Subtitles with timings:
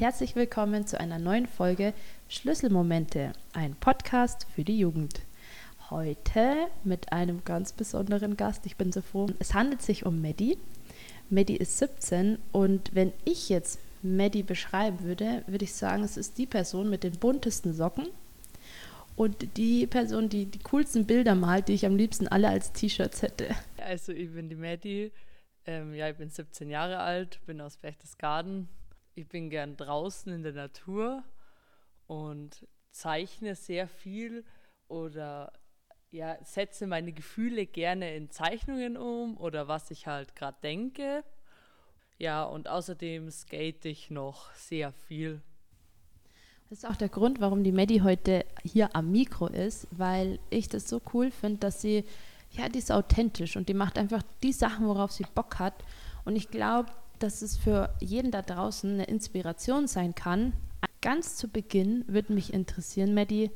[0.00, 1.92] herzlich willkommen zu einer neuen Folge
[2.28, 5.22] Schlüsselmomente, ein Podcast für die Jugend.
[5.90, 8.64] Heute mit einem ganz besonderen Gast.
[8.64, 9.26] Ich bin so froh.
[9.40, 10.56] Es handelt sich um Maddie.
[11.30, 16.38] Maddie ist 17 und wenn ich jetzt Maddie beschreiben würde, würde ich sagen, es ist
[16.38, 18.06] die Person mit den buntesten Socken
[19.16, 23.22] und die Person, die die coolsten Bilder malt, die ich am liebsten alle als T-Shirts
[23.22, 23.48] hätte.
[23.84, 25.10] Also ich bin die Maddie.
[25.66, 28.68] Ähm, ja, ich bin 17 Jahre alt, bin aus Berchtesgaden.
[29.18, 31.24] Ich bin gern draußen in der Natur
[32.06, 34.44] und zeichne sehr viel
[34.86, 35.52] oder
[36.12, 41.24] ja, setze meine Gefühle gerne in Zeichnungen um oder was ich halt gerade denke.
[42.16, 45.42] Ja, und außerdem skate ich noch sehr viel.
[46.70, 50.68] Das ist auch der Grund, warum die Maddie heute hier am Mikro ist, weil ich
[50.68, 52.04] das so cool finde, dass sie
[52.52, 55.74] ja, die ist authentisch und die macht einfach die Sachen, worauf sie Bock hat.
[56.24, 60.52] Und ich glaube, dass es für jeden da draußen eine Inspiration sein kann.
[61.00, 63.50] Ganz zu Beginn würde mich interessieren, Maddie,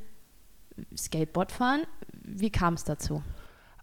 [0.97, 1.83] Skateboard fahren,
[2.23, 3.23] wie kam es dazu?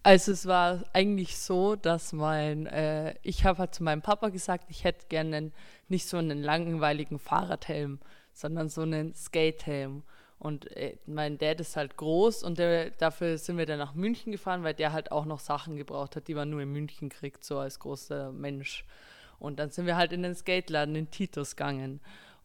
[0.02, 4.64] Also es war eigentlich so, dass mein, äh, ich habe halt zu meinem Papa gesagt,
[4.70, 5.52] ich hätte gerne
[5.88, 8.00] nicht so einen langweiligen Fahrradhelm,
[8.32, 10.02] sondern so einen Skatehelm.
[10.38, 14.32] Und äh, mein Dad ist halt groß und der, dafür sind wir dann nach München
[14.32, 17.44] gefahren, weil der halt auch noch Sachen gebraucht hat, die man nur in München kriegt,
[17.44, 18.86] so als großer Mensch.
[19.40, 22.00] Und dann sind wir halt in den Skateladen in Titus gegangen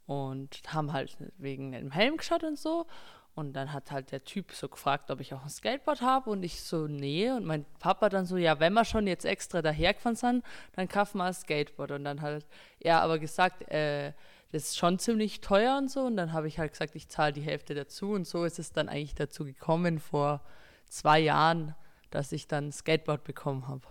[0.08, 2.88] und haben halt wegen dem Helm geschaut und so.
[3.36, 6.42] Und dann hat halt der Typ so gefragt, ob ich auch ein Skateboard habe und
[6.44, 7.30] ich so, nee.
[7.30, 11.18] Und mein Papa dann so, ja, wenn wir schon jetzt extra dahergefahren sind, dann kaufen
[11.18, 11.92] wir ein Skateboard.
[11.92, 12.46] Und dann halt
[12.80, 14.14] er aber gesagt, äh,
[14.54, 16.04] das ist schon ziemlich teuer und so.
[16.04, 18.12] Und dann habe ich halt gesagt, ich zahle die Hälfte dazu.
[18.12, 20.42] Und so ist es dann eigentlich dazu gekommen vor
[20.88, 21.76] zwei Jahren,
[22.12, 23.86] dass ich dann Skateboard bekommen habe.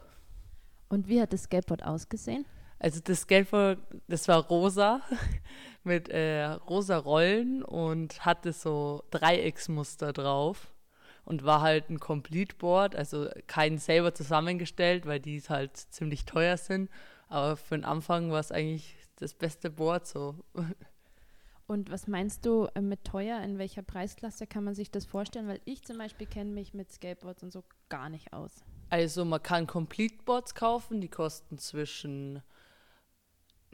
[0.88, 2.46] Und wie hat das Skateboard ausgesehen?
[2.78, 5.00] Also das Skateboard, das war rosa
[5.84, 10.72] mit äh, rosa Rollen und hatte so Dreiecksmuster drauf
[11.24, 16.56] und war halt ein Complete Board, also kein selber zusammengestellt, weil die halt ziemlich teuer
[16.56, 16.90] sind.
[17.28, 20.36] Aber für den Anfang war es eigentlich das beste Board so.
[21.66, 23.40] Und was meinst du äh, mit teuer?
[23.40, 25.48] In welcher Preisklasse kann man sich das vorstellen?
[25.48, 28.62] Weil ich zum Beispiel kenne mich mit Skateboards und so gar nicht aus.
[28.90, 32.42] Also man kann Complete Boards kaufen, die kosten zwischen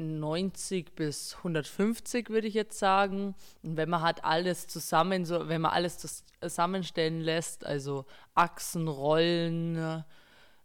[0.00, 3.34] 90 bis 150 würde ich jetzt sagen.
[3.62, 5.99] Und wenn man halt alles zusammen, so wenn man alles
[6.41, 10.05] zusammenstellen lässt, also Achsen, Rollen,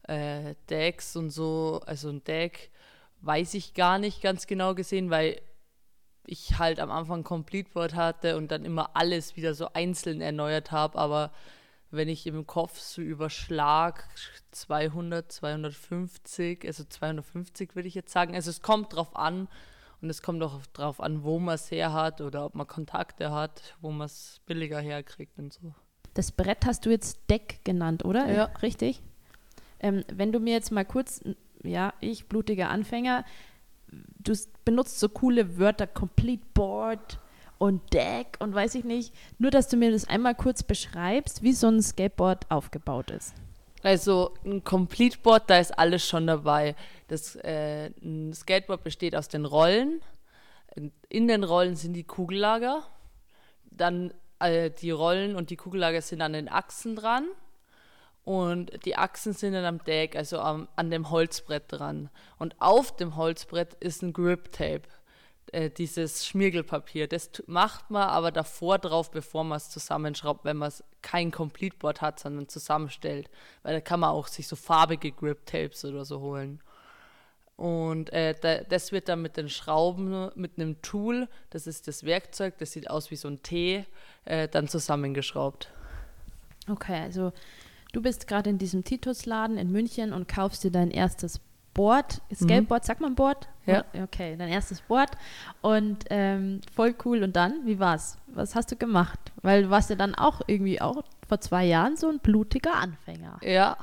[0.04, 2.72] äh, Decks und so, also ein Deck,
[3.22, 5.42] weiß ich gar nicht ganz genau gesehen, weil
[6.28, 10.72] ich halt am Anfang Complete Board hatte und dann immer alles wieder so einzeln erneuert
[10.72, 11.32] habe, aber
[11.92, 14.08] wenn ich im Kopf so überschlag
[14.52, 18.36] 200, 250, also 250 würde ich jetzt sagen.
[18.36, 19.48] Also es kommt drauf an
[20.02, 23.32] und es kommt auch drauf an, wo man es her hat oder ob man Kontakte
[23.32, 25.74] hat, wo man es billiger herkriegt und so.
[26.14, 28.32] Das Brett hast du jetzt Deck genannt, oder?
[28.32, 28.46] Ja.
[28.62, 29.02] Richtig?
[29.80, 31.22] Ähm, wenn du mir jetzt mal kurz
[31.64, 33.26] ja, ich, blutiger Anfänger,
[34.20, 37.20] du benutzt so coole Wörter, Complete Board
[37.58, 39.14] und Deck und weiß ich nicht.
[39.38, 43.34] Nur, dass du mir das einmal kurz beschreibst, wie so ein Skateboard aufgebaut ist.
[43.84, 46.76] Also ein Complete Board, da ist alles schon dabei.
[47.08, 50.02] Das äh, ein Skateboard besteht aus den Rollen.
[51.10, 52.84] In den Rollen sind die Kugellager.
[53.66, 57.28] Dann äh, die Rollen und die Kugellager sind an den Achsen dran
[58.26, 62.10] und die Achsen sind dann am Deck, also am, an dem Holzbrett dran.
[62.40, 64.82] Und auf dem Holzbrett ist ein Grip Tape,
[65.52, 67.08] äh, dieses Schmirgelpapier.
[67.08, 72.02] Das macht man aber davor drauf, bevor man es zusammenschraubt, wenn man kein Complete Board
[72.02, 73.30] hat, sondern zusammenstellt.
[73.64, 76.62] Weil da kann man auch sich so farbige Grip Tapes oder so holen.
[77.56, 82.04] Und äh, da, das wird dann mit den Schrauben, mit einem Tool, das ist das
[82.04, 83.86] Werkzeug, das sieht aus wie so ein T,
[84.26, 85.72] äh, dann zusammengeschraubt.
[86.68, 87.32] Okay, also
[87.96, 91.40] Du bist gerade in diesem Titusladen in München und kaufst dir dein erstes
[91.74, 92.86] Board, Skateboard, mhm.
[92.86, 93.48] sagt man Board?
[93.66, 94.04] Ja.
[94.04, 95.12] Okay, dein erstes Board
[95.62, 97.24] und ähm, voll cool.
[97.24, 98.18] Und dann, wie war's?
[98.28, 99.20] Was hast du gemacht?
[99.42, 103.40] Weil du warst ja dann auch irgendwie auch vor zwei Jahren so ein blutiger Anfänger.
[103.42, 103.78] Ja,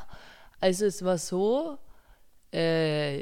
[0.61, 1.79] also es war so,
[2.53, 3.21] äh,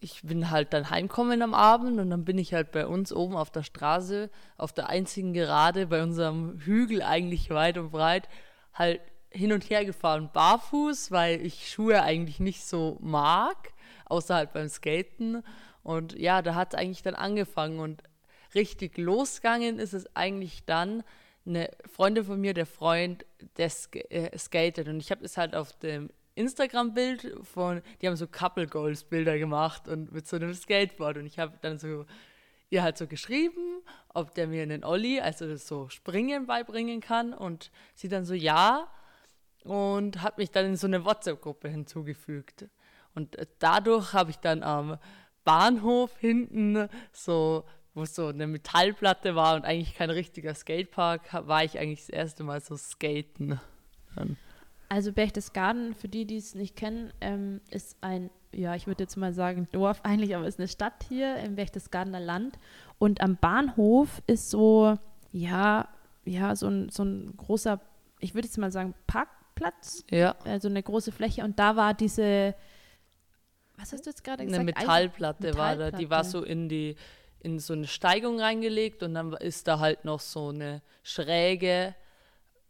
[0.00, 3.36] ich bin halt dann heimkommen am Abend und dann bin ich halt bei uns oben
[3.36, 4.28] auf der Straße,
[4.58, 8.28] auf der einzigen Gerade, bei unserem Hügel eigentlich weit und breit,
[8.74, 9.00] halt
[9.30, 13.72] hin und her gefahren, barfuß, weil ich Schuhe eigentlich nicht so mag,
[14.04, 15.42] außer halt beim Skaten.
[15.84, 18.02] Und ja, da hat es eigentlich dann angefangen und
[18.54, 21.04] richtig losgegangen ist es eigentlich dann.
[21.46, 23.24] Eine Freundin von mir, der Freund,
[23.58, 23.70] der
[24.10, 28.66] äh, skatet und ich habe es halt auf dem Instagram-Bild von, die haben so Couple
[28.66, 32.06] Goals Bilder gemacht und mit so einem Skateboard und ich habe dann so
[32.70, 33.74] ihr halt so geschrieben
[34.14, 37.34] ob der mir einen Olli, also das so Springen beibringen kann.
[37.34, 38.88] Und sie dann so, ja.
[39.64, 42.66] Und hat mich dann in so eine WhatsApp-Gruppe hinzugefügt.
[43.14, 44.98] Und äh, dadurch habe ich dann am
[45.44, 47.64] Bahnhof hinten so
[47.94, 52.42] wo so eine Metallplatte war und eigentlich kein richtiger Skatepark, war ich eigentlich das erste
[52.42, 53.60] Mal so skaten.
[54.16, 54.36] Dann.
[54.88, 59.16] Also Berchtesgaden, für die, die es nicht kennen, ähm, ist ein, ja, ich würde jetzt
[59.16, 62.58] mal sagen Dorf eigentlich, aber ist eine Stadt hier im Berchtesgadener Land.
[62.98, 64.98] Und am Bahnhof ist so,
[65.32, 65.88] ja,
[66.24, 67.80] ja, so ein, so ein großer,
[68.18, 70.04] ich würde jetzt mal sagen, Parkplatz.
[70.10, 70.34] Ja.
[70.44, 71.44] Also eine große Fläche.
[71.44, 72.54] Und da war diese,
[73.76, 74.60] was hast du jetzt gerade gesagt?
[74.60, 76.96] Eine Metallplatte, Metallplatte war da, die war so in die,
[77.40, 81.94] in so eine Steigung reingelegt und dann ist da halt noch so eine Schräge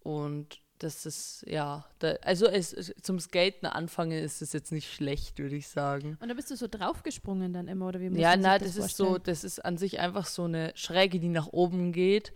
[0.01, 5.39] und das ist, ja, da, also es, zum Skaten anfangen ist es jetzt nicht schlecht,
[5.39, 6.19] würde ich sagen.
[6.21, 8.87] Und da bist du so draufgesprungen dann immer, oder wie muss Ja, nein, das, das
[8.87, 12.33] ist so, das ist an sich einfach so eine Schräge, die nach oben geht.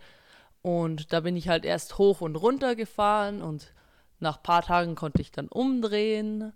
[0.61, 3.73] Und da bin ich halt erst hoch und runter gefahren und
[4.19, 6.51] nach ein paar Tagen konnte ich dann umdrehen.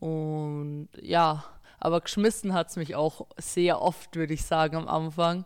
[0.00, 1.44] Und ja,
[1.78, 5.44] aber geschmissen hat es mich auch sehr oft, würde ich sagen, am Anfang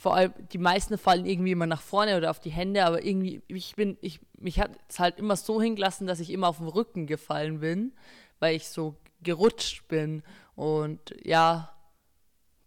[0.00, 3.42] vor allem die meisten fallen irgendwie immer nach vorne oder auf die Hände, aber irgendwie,
[3.48, 6.68] ich bin, ich, mich hat es halt immer so hingelassen, dass ich immer auf den
[6.68, 7.92] Rücken gefallen bin,
[8.38, 10.22] weil ich so gerutscht bin.
[10.56, 11.76] Und ja,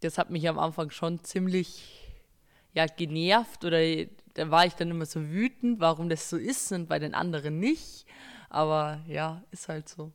[0.02, 2.08] das hat mich am Anfang schon ziemlich
[2.74, 3.80] ja, genervt oder
[4.36, 7.60] da war ich dann immer so wütend, warum das so ist und bei den anderen
[7.60, 8.06] nicht.
[8.52, 10.12] Aber ja, ist halt so.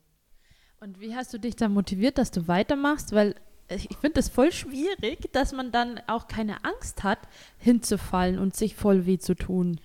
[0.81, 3.11] Und wie hast du dich da motiviert, dass du weitermachst?
[3.11, 3.35] Weil
[3.67, 7.19] ich finde es voll schwierig, dass man dann auch keine Angst hat,
[7.57, 9.79] hinzufallen und sich voll weh zu tun.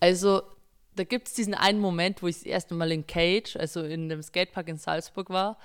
[0.00, 0.42] Also,
[0.96, 4.08] da gibt es diesen einen Moment, wo ich das erste Mal in Cage, also in
[4.08, 5.56] dem Skatepark in Salzburg war.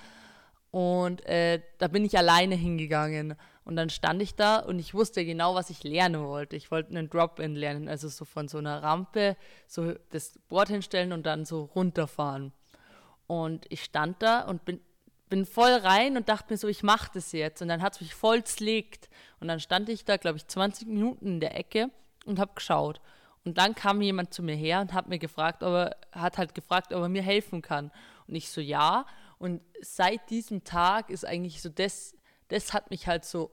[0.71, 3.35] Und äh, da bin ich alleine hingegangen.
[3.65, 6.55] Und dann stand ich da und ich wusste genau, was ich lernen wollte.
[6.55, 9.35] Ich wollte einen Drop-In lernen, also so von so einer Rampe
[9.67, 12.51] so das Board hinstellen und dann so runterfahren.
[13.29, 14.81] Und ich stand da und bin
[15.29, 17.61] bin voll rein und dachte mir so, ich mache das jetzt.
[17.61, 19.09] Und dann hat es mich voll zlegt.
[19.39, 21.91] Und dann stand ich da, glaube ich, 20 Minuten in der Ecke
[22.25, 22.99] und habe geschaut.
[23.45, 26.55] Und dann kam jemand zu mir her und hat mir gefragt, ob er, hat halt
[26.55, 27.91] gefragt, ob er mir helfen kann.
[28.27, 29.05] Und ich so, ja.
[29.37, 32.15] Und seit diesem Tag ist eigentlich so, das,
[32.49, 33.51] das hat mich halt so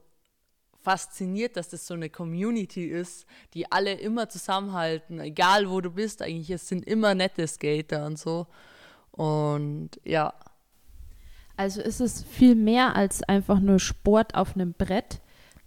[0.83, 6.23] fasziniert, dass das so eine Community ist, die alle immer zusammenhalten, egal wo du bist,
[6.23, 8.47] eigentlich, es sind immer nette Skater und so.
[9.17, 10.35] Und ja,
[11.57, 15.21] also ist es viel mehr als einfach nur Sport auf einem Brett.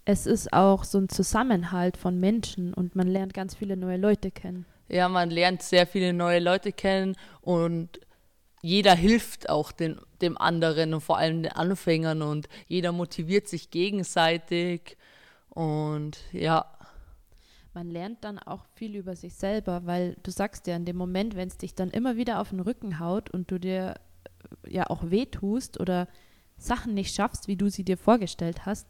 [0.06, 4.32] Es ist auch so ein Zusammenhalt von Menschen und man lernt ganz viele neue Leute
[4.32, 4.66] kennen.
[4.88, 8.00] Ja, man lernt sehr viele neue Leute kennen und
[8.62, 13.72] jeder hilft auch den, dem anderen und vor allem den Anfängern und jeder motiviert sich
[13.72, 14.98] gegenseitig
[15.50, 16.66] und ja.
[17.74, 21.36] Man lernt dann auch viel über sich selber, weil du sagst ja in dem Moment,
[21.36, 23.96] wenn es dich dann immer wieder auf den Rücken haut und du dir
[24.68, 26.08] ja auch wehtust oder
[26.58, 28.88] Sachen nicht schaffst, wie du sie dir vorgestellt hast,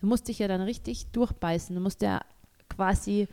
[0.00, 1.74] du musst dich ja dann richtig durchbeißen.
[1.74, 2.20] Du musst ja
[2.68, 3.28] quasi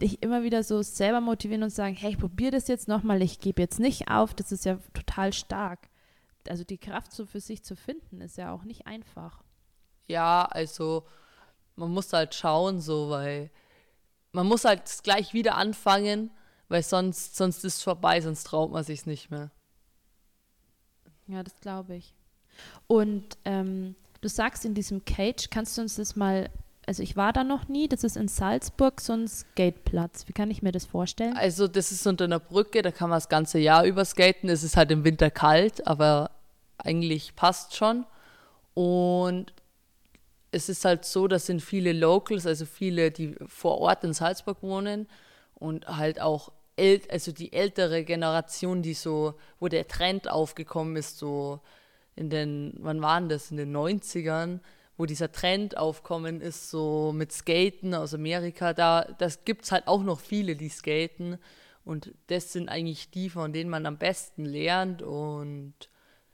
[0.00, 3.40] dich immer wieder so selber motivieren und sagen, hey, ich probiere das jetzt nochmal, ich
[3.40, 5.88] gebe jetzt nicht auf, das ist ja total stark.
[6.48, 9.42] Also die Kraft so für sich zu finden, ist ja auch nicht einfach.
[10.06, 11.04] Ja, also
[11.74, 13.50] man muss halt schauen, so, weil
[14.36, 16.30] man muss halt gleich wieder anfangen,
[16.68, 19.50] weil sonst, sonst ist es vorbei, sonst traut man sich nicht mehr.
[21.26, 22.14] Ja, das glaube ich.
[22.86, 26.50] Und ähm, du sagst in diesem Cage, kannst du uns das mal,
[26.86, 30.28] also ich war da noch nie, das ist in Salzburg so ein Skateplatz.
[30.28, 31.34] Wie kann ich mir das vorstellen?
[31.34, 34.50] Also das ist unter einer Brücke, da kann man das ganze Jahr über skaten.
[34.50, 36.30] Es ist halt im Winter kalt, aber
[36.76, 38.04] eigentlich passt schon.
[38.74, 39.54] Und
[40.56, 44.62] es ist halt so, das sind viele Locals, also viele, die vor Ort in Salzburg
[44.62, 45.06] wohnen
[45.54, 46.52] und halt auch
[47.10, 51.60] also die ältere Generation, die so, wo der Trend aufgekommen ist, so
[52.16, 54.60] in den, wann waren das, in den 90ern,
[54.96, 59.88] wo dieser Trend aufkommen ist, so mit Skaten aus Amerika, da das gibt es halt
[59.88, 61.38] auch noch viele, die skaten.
[61.84, 65.02] Und das sind eigentlich die, von denen man am besten lernt.
[65.02, 65.74] Und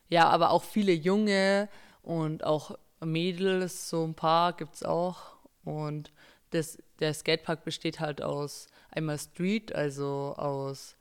[0.09, 1.69] ja, aber auch viele Junge
[2.02, 5.37] und auch Mädels, so ein paar gibt es auch.
[5.64, 6.12] Und
[6.50, 10.97] das, der Skatepark besteht halt aus einmal Street, also aus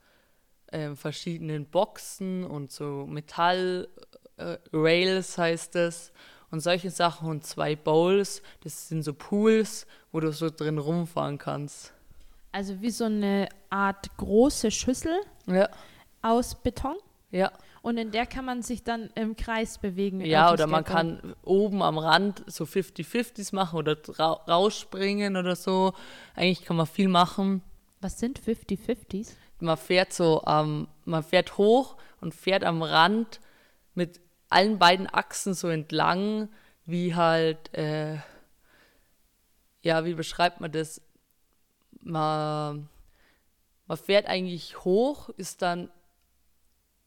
[0.68, 3.88] äh, verschiedenen Boxen und so Metall
[4.36, 6.12] äh, Rails heißt es
[6.50, 11.38] und solche Sachen und zwei Bowls, das sind so Pools, wo du so drin rumfahren
[11.38, 11.92] kannst.
[12.52, 15.68] Also wie so eine Art große Schüssel ja.
[16.20, 16.96] aus Beton.
[17.30, 17.50] Ja.
[17.82, 20.20] Und in der kann man sich dann im Kreis bewegen.
[20.20, 25.92] Ja, oder man kann oben am Rand so 50-50s machen oder ra rausspringen oder so.
[26.36, 27.60] Eigentlich kann man viel machen.
[28.00, 29.32] Was sind 50-50s?
[29.58, 33.40] Man fährt so, ähm, man fährt hoch und fährt am Rand
[33.94, 36.48] mit allen beiden Achsen so entlang,
[36.86, 38.18] wie halt, äh,
[39.82, 41.00] ja, wie beschreibt man das?
[42.00, 42.88] Man,
[43.86, 45.90] man fährt eigentlich hoch, ist dann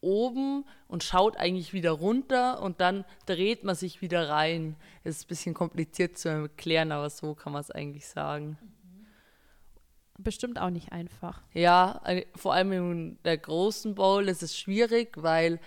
[0.05, 4.75] oben und schaut eigentlich wieder runter und dann dreht man sich wieder rein.
[5.03, 8.57] Es ist ein bisschen kompliziert zu erklären, aber so kann man es eigentlich sagen.
[10.17, 11.41] Bestimmt auch nicht einfach.
[11.53, 12.01] Ja,
[12.35, 15.59] vor allem in der großen Bowl ist es schwierig, weil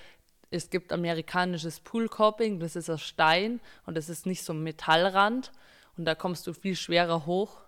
[0.51, 5.53] es gibt amerikanisches Poolcopping, das ist aus Stein und das ist nicht so ein Metallrand
[5.99, 7.61] und da kommst du viel schwerer hoch.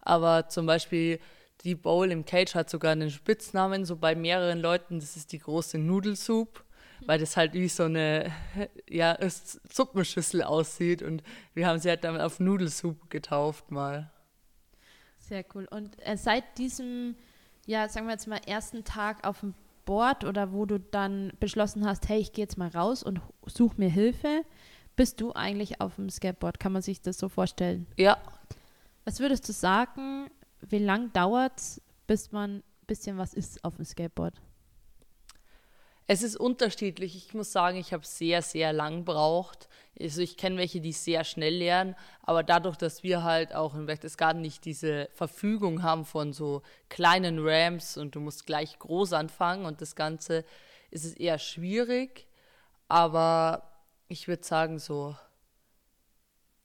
[0.00, 1.20] Aber zum Beispiel
[1.64, 5.38] die Bowl im Cage hat sogar einen Spitznamen, so bei mehreren Leuten, das ist die
[5.38, 6.62] große Nudelsoup,
[7.06, 8.30] weil das halt wie so eine
[8.88, 9.16] ja,
[9.70, 11.22] Suppenschüssel aussieht und
[11.54, 14.10] wir haben sie halt damit auf Nudelsoup getauft mal.
[15.18, 15.66] Sehr cool.
[15.70, 17.16] Und äh, seit diesem,
[17.66, 19.54] ja, sagen wir jetzt mal, ersten Tag auf dem
[19.86, 23.76] Board oder wo du dann beschlossen hast, hey, ich gehe jetzt mal raus und suche
[23.78, 24.44] mir Hilfe,
[24.96, 26.60] bist du eigentlich auf dem Skateboard?
[26.60, 27.86] Kann man sich das so vorstellen?
[27.96, 28.18] Ja,
[29.04, 30.30] Was würdest du sagen,
[30.70, 34.34] wie lang dauert es, bis man ein bisschen was ist auf dem Skateboard?
[36.06, 37.16] Es ist unterschiedlich.
[37.16, 39.68] Ich muss sagen, ich habe sehr, sehr lang braucht.
[39.98, 43.86] Also ich kenne welche, die sehr schnell lernen, aber dadurch, dass wir halt auch in
[43.86, 49.64] Berchtesgaden nicht diese Verfügung haben von so kleinen Ramps und du musst gleich groß anfangen
[49.64, 50.44] und das Ganze,
[50.90, 52.26] ist es eher schwierig.
[52.88, 53.70] Aber
[54.08, 55.16] ich würde sagen, so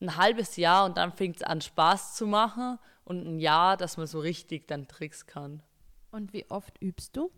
[0.01, 2.77] ein halbes Jahr und dann fängt es an Spaß zu machen
[3.09, 5.61] und ein Jahr, dass man so richtig dann Tricks kann.
[6.11, 7.29] Und wie oft übst du?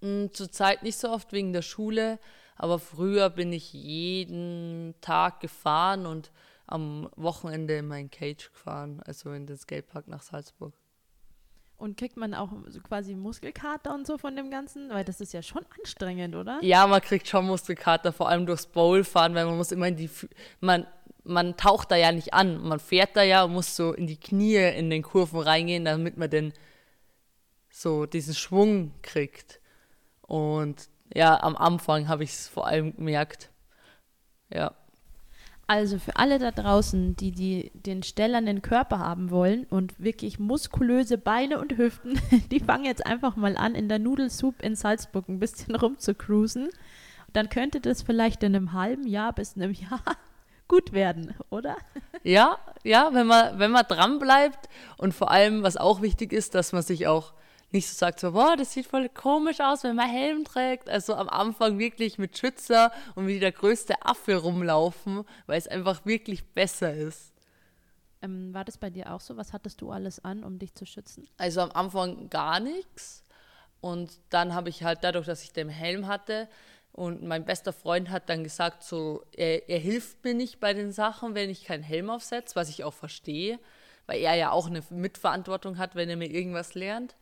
[0.00, 2.18] Mm, Zurzeit nicht so oft wegen der Schule,
[2.56, 6.32] aber früher bin ich jeden Tag gefahren und
[6.66, 10.74] am Wochenende in meinen Cage gefahren, also in den Skatepark nach Salzburg.
[11.78, 14.88] Und kriegt man auch so quasi Muskelkater und so von dem Ganzen?
[14.88, 16.58] Weil das ist ja schon anstrengend, oder?
[16.62, 19.96] Ja, man kriegt schon Muskelkater, vor allem durchs Bowl fahren, weil man muss immer in
[19.96, 20.86] die, Fü- man,
[21.26, 24.18] man taucht da ja nicht an, man fährt da ja und muss so in die
[24.18, 26.52] Knie in den Kurven reingehen, damit man den
[27.70, 29.60] so diesen Schwung kriegt.
[30.22, 33.50] Und ja, am Anfang habe ich es vor allem gemerkt.
[34.52, 34.72] Ja.
[35.68, 41.18] Also für alle da draußen, die, die den stellernen Körper haben wollen und wirklich muskulöse
[41.18, 42.20] Beine und Hüften,
[42.52, 46.68] die fangen jetzt einfach mal an, in der Nudelsoup in Salzburg ein bisschen rumzucruisen.
[47.32, 50.02] Dann könnte das vielleicht in einem halben Jahr bis einem Jahr
[50.68, 51.76] gut werden, oder?
[52.22, 56.56] Ja, ja, wenn man, wenn man dran bleibt und vor allem, was auch wichtig ist,
[56.56, 57.34] dass man sich auch
[57.70, 60.88] nicht so sagt, so, boah, das sieht voll komisch aus, wenn man Helm trägt.
[60.88, 66.04] Also am Anfang wirklich mit Schützer und wie der größte Affe rumlaufen, weil es einfach
[66.04, 67.32] wirklich besser ist.
[68.22, 69.36] Ähm, war das bei dir auch so?
[69.36, 71.28] Was hattest du alles an, um dich zu schützen?
[71.36, 73.22] Also am Anfang gar nichts.
[73.80, 76.48] Und dann habe ich halt dadurch, dass ich den Helm hatte
[76.96, 80.92] und mein bester Freund hat dann gesagt, so, er, er hilft mir nicht bei den
[80.92, 83.58] Sachen, wenn ich keinen Helm aufsetze, was ich auch verstehe,
[84.06, 87.14] weil er ja auch eine Mitverantwortung hat, wenn er mir irgendwas lernt.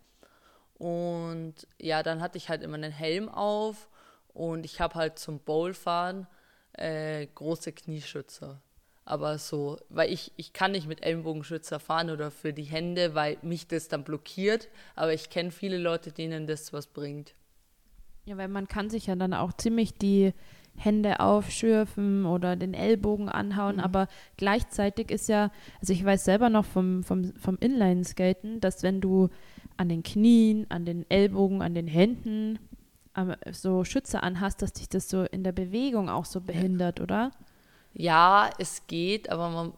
[0.75, 3.89] Und ja, dann hatte ich halt immer einen Helm auf
[4.33, 6.29] und ich habe halt zum Bowlfahren
[6.75, 8.61] äh, große Knieschützer.
[9.05, 13.39] Aber so, weil ich, ich kann nicht mit Ellenbogenschützer fahren oder für die Hände, weil
[13.43, 14.69] mich das dann blockiert.
[14.95, 17.35] Aber ich kenne viele Leute, denen das was bringt.
[18.27, 20.33] Ja, weil man kann sich ja dann auch ziemlich die
[20.77, 25.51] Hände aufschürfen oder den Ellbogen anhauen, aber gleichzeitig ist ja,
[25.81, 29.29] also ich weiß selber noch vom, vom, vom Inline-Skaten, dass wenn du
[29.77, 32.59] an den Knien, an den Ellbogen, an den Händen
[33.17, 37.31] ähm, so Schütze anhast, dass dich das so in der Bewegung auch so behindert, oder?
[37.93, 39.73] Ja, es geht, aber man,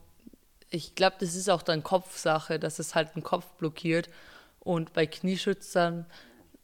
[0.70, 4.08] ich glaube, das ist auch dann Kopfsache, dass es halt den Kopf blockiert.
[4.60, 6.06] Und bei Knieschützern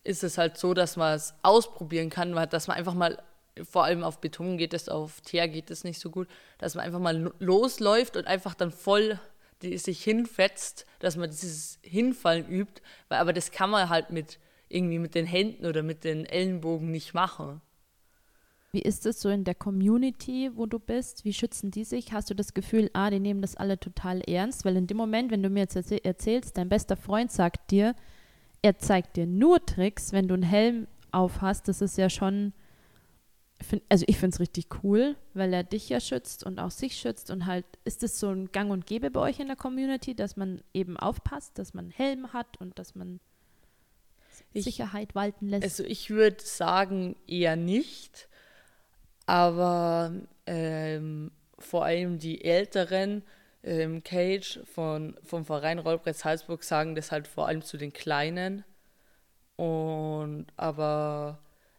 [0.05, 3.23] ist es halt so, dass man es ausprobieren kann, dass man einfach mal,
[3.63, 6.29] vor allem auf Beton geht es, auf Teer geht es nicht so gut,
[6.59, 9.19] dass man einfach mal lo- losläuft und einfach dann voll
[9.63, 14.39] die, sich hinfetzt, dass man dieses Hinfallen übt, weil, aber das kann man halt mit
[14.69, 17.61] irgendwie mit den Händen oder mit den Ellenbogen nicht machen.
[18.73, 21.27] Wie ist es so in der Community, wo du bist?
[21.27, 22.13] Wie schützen die sich?
[22.13, 24.65] Hast du das Gefühl, ah, die nehmen das alle total ernst?
[24.65, 27.95] Weil in dem Moment, wenn du mir jetzt erzäh- erzählst, dein bester Freund sagt dir,
[28.63, 32.53] er zeigt dir nur Tricks, wenn du einen Helm auf hast, das ist ja schon,
[33.61, 36.97] find, also ich finde es richtig cool, weil er dich ja schützt und auch sich
[36.97, 40.15] schützt und halt, ist es so ein Gang und Gäbe bei euch in der Community,
[40.15, 43.21] dass man eben aufpasst, dass man einen Helm hat und dass man
[44.55, 45.65] Ich- Sicherheit walten lässt?
[45.65, 48.29] Also ich würde sagen eher nicht,
[49.27, 50.13] aber
[50.47, 53.23] ähm, vor allem die Älteren
[53.63, 58.65] im Cage von, vom Verein Rollbrett Salzburg sagen das halt vor allem zu den Kleinen.
[59.57, 61.39] Und aber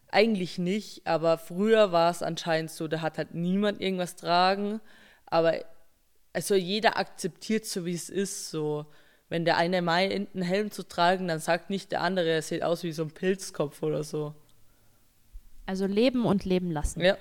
[0.09, 4.79] eigentlich nicht, aber früher war es anscheinend so, da hat halt niemand irgendwas tragen,
[5.25, 5.55] aber
[6.33, 8.85] also jeder akzeptiert so wie es ist, so
[9.29, 12.63] wenn der eine meint, einen Helm zu tragen, dann sagt nicht der andere, er sieht
[12.63, 14.35] aus wie so ein Pilzkopf oder so.
[15.65, 17.01] also leben und leben lassen.
[17.01, 17.17] Ja.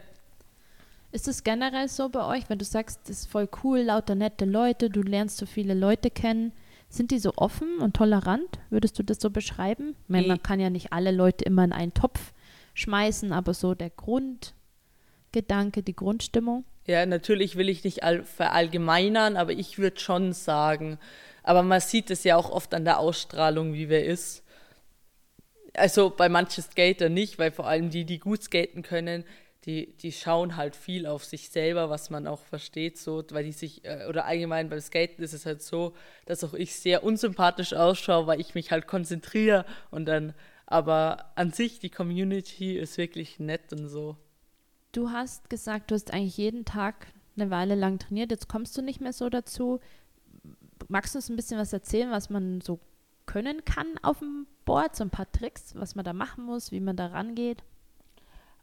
[1.12, 4.46] Ist es generell so bei euch, wenn du sagst, das ist voll cool, lauter nette
[4.46, 6.52] Leute, du lernst so viele Leute kennen,
[6.88, 8.58] sind die so offen und tolerant?
[8.70, 9.94] Würdest du das so beschreiben?
[10.08, 12.32] Meine, man kann ja nicht alle Leute immer in einen Topf
[12.74, 16.64] schmeißen, aber so der Grundgedanke, die Grundstimmung.
[16.86, 20.98] Ja, natürlich will ich nicht all, verallgemeinern, aber ich würde schon sagen,
[21.42, 24.42] aber man sieht es ja auch oft an der Ausstrahlung, wie wer ist.
[25.74, 29.24] Also bei manchen Skater nicht, weil vor allem die, die gut skaten können,
[29.64, 33.52] die, die schauen halt viel auf sich selber, was man auch versteht, so, weil die
[33.52, 35.94] sich, äh, oder allgemein beim Skaten ist es halt so,
[36.26, 40.34] dass auch ich sehr unsympathisch ausschaue, weil ich mich halt konzentriere und dann,
[40.66, 44.16] aber an sich, die Community ist wirklich nett und so.
[44.90, 48.82] Du hast gesagt, du hast eigentlich jeden Tag eine Weile lang trainiert, jetzt kommst du
[48.82, 49.80] nicht mehr so dazu.
[50.88, 52.80] Magst du uns ein bisschen was erzählen, was man so
[53.26, 56.80] können kann auf dem Board, so ein paar Tricks, was man da machen muss, wie
[56.80, 57.62] man da rangeht?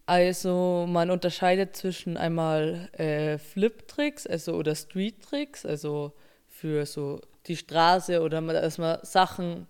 [0.10, 6.14] Also man unterscheidet zwischen einmal äh, Flip-Tricks, also oder Street-Tricks, also
[6.48, 9.68] für so die Straße oder dass man Sachen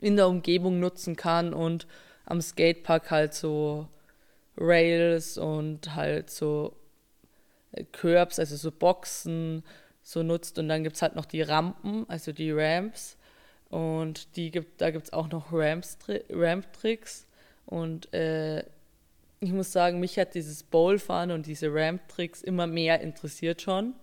[0.00, 1.86] in der Umgebung nutzen kann und
[2.24, 3.86] am Skatepark halt so
[4.56, 6.74] Rails und halt so
[7.72, 9.62] äh, Curbs, also so Boxen
[10.02, 10.58] so nutzt.
[10.58, 13.18] Und dann gibt es halt noch die Rampen, also die Ramps.
[13.68, 17.26] Und die gibt, da gibt es auch noch Ramp-Tricks.
[17.66, 18.64] Und äh,
[19.40, 23.94] ich muss sagen, mich hat dieses Bowlfahren und diese Ramp-Tricks immer mehr interessiert schon.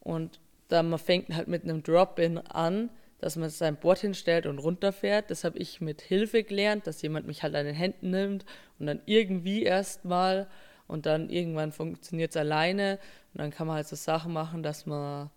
[0.00, 4.58] Und da man fängt halt mit einem Drop-In an, dass man sein Board hinstellt und
[4.58, 5.30] runterfährt.
[5.30, 8.44] Das habe ich mit Hilfe gelernt, dass jemand mich halt an den Händen nimmt
[8.78, 10.48] und dann irgendwie erstmal
[10.86, 12.98] und dann irgendwann funktioniert es alleine.
[13.34, 15.30] Und dann kann man halt so Sachen machen, dass man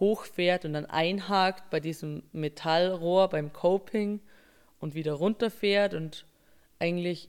[0.00, 4.20] hochfährt und dann einhakt bei diesem Metallrohr beim Coping
[4.80, 6.26] und wieder runterfährt und
[6.80, 7.28] eigentlich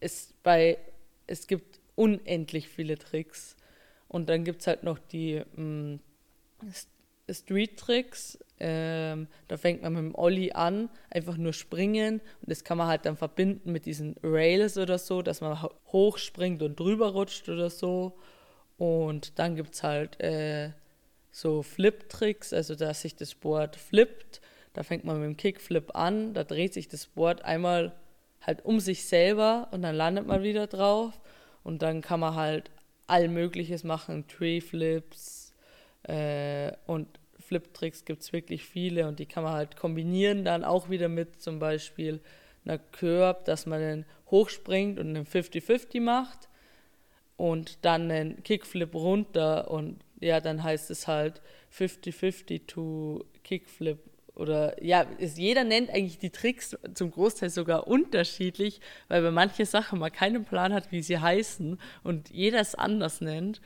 [0.00, 0.78] ist bei,
[1.26, 3.56] es gibt unendlich viele Tricks.
[4.08, 5.96] Und dann gibt es halt noch die mm,
[7.30, 8.38] Street-Tricks.
[8.58, 12.20] Ähm, da fängt man mit dem Ollie an, einfach nur springen.
[12.40, 15.74] Und das kann man halt dann verbinden mit diesen Rails oder so, dass man ho-
[15.92, 18.18] hochspringt und drüber rutscht oder so.
[18.78, 20.70] Und dann gibt es halt äh,
[21.30, 24.40] so Flip-Tricks, also dass sich das Board flippt.
[24.72, 27.92] Da fängt man mit dem Kickflip an, da dreht sich das Board einmal
[28.40, 31.20] halt um sich selber und dann landet man wieder drauf.
[31.62, 32.70] Und dann kann man halt
[33.06, 35.52] all Mögliches machen, Tree-Flips
[36.04, 37.06] äh, und
[37.38, 41.42] Flip-Tricks gibt es wirklich viele und die kann man halt kombinieren dann auch wieder mit
[41.42, 42.20] zum Beispiel
[42.64, 46.48] einer Curb, dass man dann hochspringt und einen 50-50 macht
[47.36, 51.40] und dann einen Kickflip runter und ja, dann heißt es halt
[51.76, 53.98] 50-50 to Kickflip
[54.34, 59.66] oder ja, es, jeder nennt eigentlich die Tricks zum Großteil sogar unterschiedlich, weil bei manchen
[59.66, 63.60] Sachen man keinen Plan hat, wie sie heißen und jeder es anders nennt.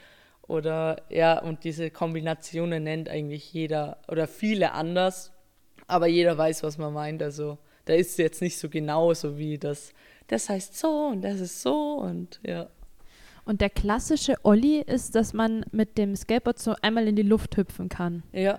[0.47, 5.33] Oder ja, und diese Kombinationen nennt eigentlich jeder oder viele anders,
[5.87, 7.23] aber jeder weiß, was man meint.
[7.23, 9.93] Also da ist es jetzt nicht so genau so wie das,
[10.27, 12.69] das heißt so und das ist so und ja.
[13.47, 17.59] Und der klassische Olli ist, dass man mit dem Skateboard so einmal in die Luft
[17.59, 18.23] hüpfen kann.
[18.33, 18.59] Ja,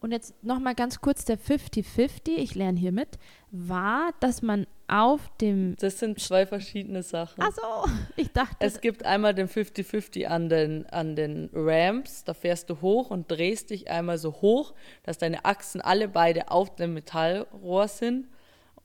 [0.00, 3.18] Und jetzt nochmal ganz kurz der 50-50, ich lerne hier mit,
[3.50, 5.74] war, dass man auf dem.
[5.78, 7.42] das sind zwei verschiedene Sachen.
[7.42, 12.70] Achso, ich dachte, Es gibt einmal den 50-50 an den, an den Ramps, da fährst
[12.70, 16.94] du hoch und drehst dich einmal so hoch, dass deine Achsen alle beide auf dem
[16.94, 18.28] Metallrohr sind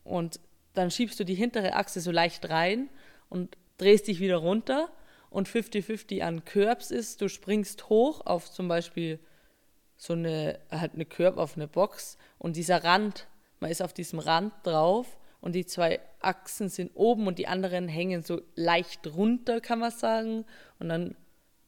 [0.03, 0.39] und
[0.73, 2.89] dann schiebst du die hintere Achse so leicht rein
[3.29, 4.89] und drehst dich wieder runter
[5.29, 9.19] und 50-50 an Curbs ist, du springst hoch auf zum Beispiel
[10.01, 11.05] so eine, halt eine
[11.55, 13.27] eine Box und dieser Rand,
[13.59, 17.87] man ist auf diesem Rand drauf und die zwei Achsen sind oben und die anderen
[17.87, 20.45] hängen so leicht runter, kann man sagen.
[20.79, 21.15] Und dann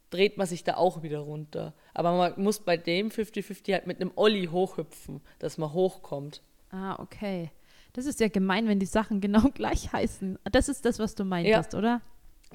[0.09, 1.75] dreht man sich da auch wieder runter.
[1.93, 6.41] Aber man muss bei dem 50-50 halt mit einem Olli hochhüpfen, dass man hochkommt.
[6.71, 7.51] Ah, okay.
[7.93, 10.39] Das ist ja gemein, wenn die Sachen genau gleich heißen.
[10.51, 12.01] Das ist das, was du meintest, oder?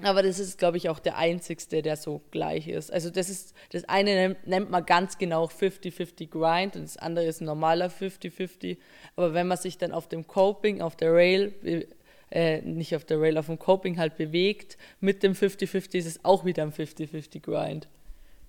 [0.02, 2.92] Aber das ist, glaube ich, auch der einzigste, der so gleich ist.
[2.92, 7.40] Also das ist, das eine nennt, man ganz genau 50-50 Grind und das andere ist
[7.40, 8.78] ein normaler 50-50.
[9.16, 11.86] Aber wenn man sich dann auf dem Coping, auf der Rail,
[12.30, 16.24] äh, nicht auf der Rail, auf dem Coping halt bewegt, mit dem 50-50 ist es
[16.24, 17.88] auch wieder ein 50-50 Grind.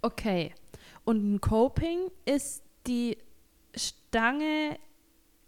[0.02, 0.54] Okay.
[1.04, 3.18] Und ein Coping ist die
[3.76, 4.78] Stange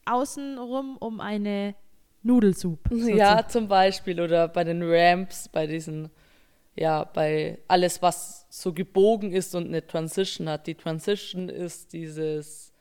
[0.05, 1.75] außenrum um eine
[2.23, 2.79] Nudelsoup.
[2.91, 4.19] Ja, zum Beispiel.
[4.19, 6.09] Oder bei den Ramps, bei diesen,
[6.75, 10.67] ja, bei alles, was so gebogen ist und eine Transition hat.
[10.67, 12.73] Die Transition ist dieses,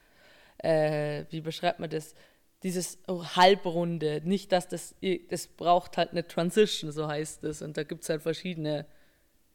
[0.58, 2.14] äh, wie beschreibt man das?
[2.62, 4.20] Dieses Halbrunde.
[4.24, 4.94] Nicht, dass das,
[5.30, 7.62] das braucht halt eine Transition, so heißt es.
[7.62, 8.84] Und da gibt es halt verschiedene,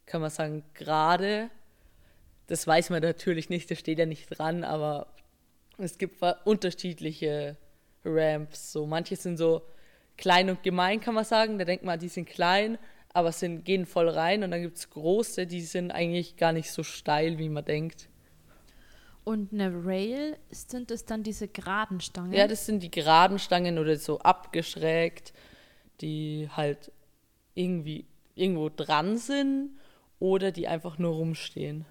[0.06, 1.50] kann man sagen, Grade.
[2.48, 5.08] Das weiß man natürlich nicht, das steht ja nicht dran, aber
[5.78, 7.56] es gibt unterschiedliche
[8.04, 8.72] Ramps.
[8.72, 9.62] So, manche sind so
[10.16, 11.58] klein und gemein, kann man sagen.
[11.58, 12.78] Da denkt man, die sind klein,
[13.12, 14.42] aber sind, gehen voll rein.
[14.42, 18.08] Und dann gibt es große, die sind eigentlich gar nicht so steil, wie man denkt.
[19.24, 22.32] Und eine Rail, sind es dann diese geraden Stangen?
[22.32, 25.32] Ja, das sind die geraden Stangen oder so abgeschrägt,
[26.00, 26.92] die halt
[27.54, 29.70] irgendwie irgendwo dran sind
[30.20, 31.86] oder die einfach nur rumstehen.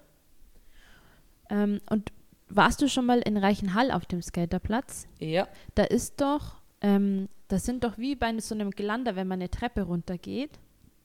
[1.50, 2.10] Ähm, und
[2.48, 5.06] warst du schon mal in Reichenhall auf dem Skaterplatz?
[5.18, 5.46] Ja.
[5.74, 9.50] Da ist doch ähm, das sind doch wie bei so einem Gelander, wenn man eine
[9.50, 10.58] Treppe runtergeht.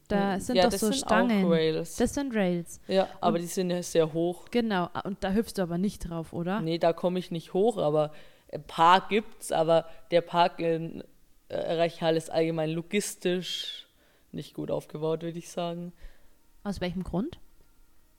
[0.07, 1.73] Da sind ja, doch so sind Stangen.
[1.73, 2.81] Das sind Rails.
[2.87, 4.45] Ja, aber und, die sind ja sehr hoch.
[4.51, 6.59] Genau, und da hüpfst du aber nicht drauf, oder?
[6.59, 8.11] Nee, da komme ich nicht hoch, aber
[8.51, 11.03] ein Park gibt's, aber der Park in
[11.47, 13.87] äh, Reichenhall ist allgemein logistisch
[14.33, 15.93] nicht gut aufgebaut, würde ich sagen.
[16.63, 17.39] Aus welchem Grund?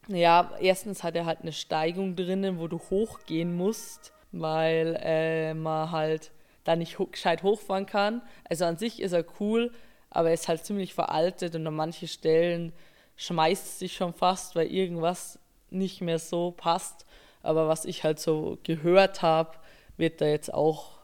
[0.08, 5.90] Ja, erstens hat er halt eine Steigung drinnen, wo du hochgehen musst, weil äh, man
[5.90, 6.32] halt
[6.64, 8.22] da nicht gescheit hochfahren kann.
[8.48, 9.72] Also an sich ist er cool,
[10.10, 12.72] aber er ist halt ziemlich veraltet und an manchen Stellen
[13.16, 15.38] schmeißt sich schon fast, weil irgendwas
[15.70, 17.06] nicht mehr so passt.
[17.42, 19.56] Aber was ich halt so gehört habe,
[19.96, 21.00] wird da jetzt auch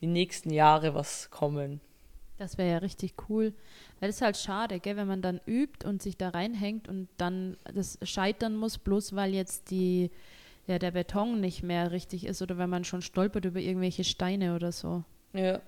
[0.00, 1.80] die nächsten Jahre was kommen.
[2.38, 3.54] Das wäre ja richtig cool.
[4.00, 7.56] Weil es halt schade, gell, wenn man dann übt und sich da reinhängt und dann
[7.72, 10.10] das scheitern muss, bloß weil jetzt die
[10.66, 14.54] ja, der Beton nicht mehr richtig ist oder wenn man schon stolpert über irgendwelche Steine
[14.54, 15.04] oder so.
[15.32, 15.60] Ja.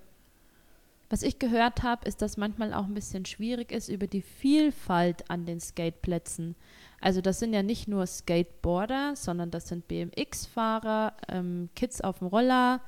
[1.09, 5.29] Was ich gehört habe, ist, dass manchmal auch ein bisschen schwierig ist über die Vielfalt
[5.29, 6.55] an den Skateplätzen.
[7.01, 12.27] Also das sind ja nicht nur Skateboarder, sondern das sind BMX-Fahrer, ähm, Kids auf dem
[12.27, 12.81] Roller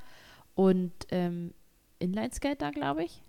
[0.54, 1.54] und ähm,
[1.97, 3.24] Inlineskater, glaube ich.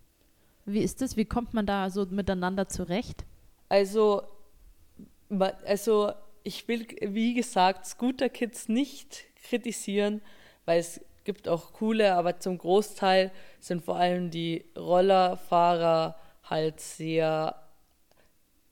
[0.66, 1.16] Wie ist das?
[1.16, 3.24] Wie kommt man da so miteinander zurecht?
[3.70, 4.22] Also,
[5.64, 6.12] also
[6.44, 10.22] ich will, wie gesagt, Scooter-Kids nicht kritisieren,
[10.64, 17.54] weil es gibt auch coole, aber zum Großteil sind vor allem die Rollerfahrer halt sehr,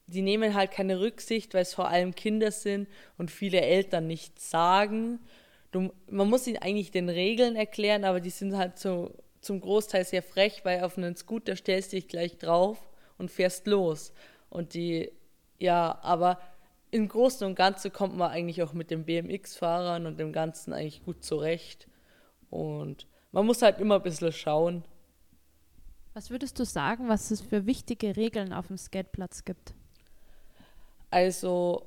[0.07, 4.51] die nehmen halt keine Rücksicht, weil es vor allem Kinder sind und viele Eltern nichts
[4.51, 5.21] sagen.
[5.71, 10.05] Du, man muss ihnen eigentlich den Regeln erklären, aber die sind halt so, zum Großteil
[10.05, 12.79] sehr frech, weil auf einen Scooter stellst du dich gleich drauf
[13.19, 14.13] und fährst los.
[14.51, 15.13] Und die,
[15.59, 16.41] ja, aber
[16.90, 21.05] im Großen und Ganzen kommt man eigentlich auch mit den BMX-Fahrern und dem Ganzen eigentlich
[21.05, 21.87] gut zurecht.
[22.50, 24.85] Und man muss halt immer ein bisschen schauen.
[26.14, 29.74] Was würdest du sagen, was es für wichtige Regeln auf dem Skateplatz gibt?
[31.11, 31.87] Also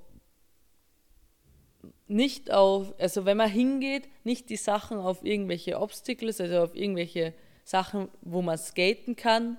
[2.07, 7.33] nicht auf, also wenn man hingeht, nicht die Sachen auf irgendwelche Obstacles, also auf irgendwelche
[7.65, 9.57] Sachen, wo man skaten kann,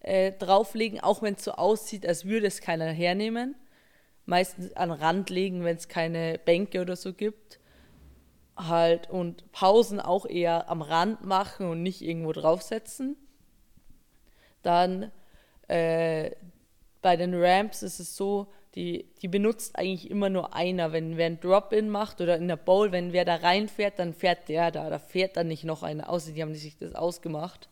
[0.00, 3.54] äh, drauflegen, auch wenn es so aussieht, als würde es keiner hernehmen
[4.26, 7.58] meistens an Rand legen, wenn es keine Bänke oder so gibt.
[8.56, 13.16] Halt und Pausen auch eher am Rand machen und nicht irgendwo draufsetzen.
[14.62, 15.10] Dann
[15.68, 16.32] äh,
[17.00, 20.92] bei den Ramps ist es so, die, die benutzt eigentlich immer nur einer.
[20.92, 24.48] Wenn wer ein Drop-In macht oder in der Bowl, wenn wer da reinfährt, dann fährt
[24.48, 24.90] der da.
[24.90, 27.68] Da fährt dann nicht noch einer, außer die haben sich das ausgemacht.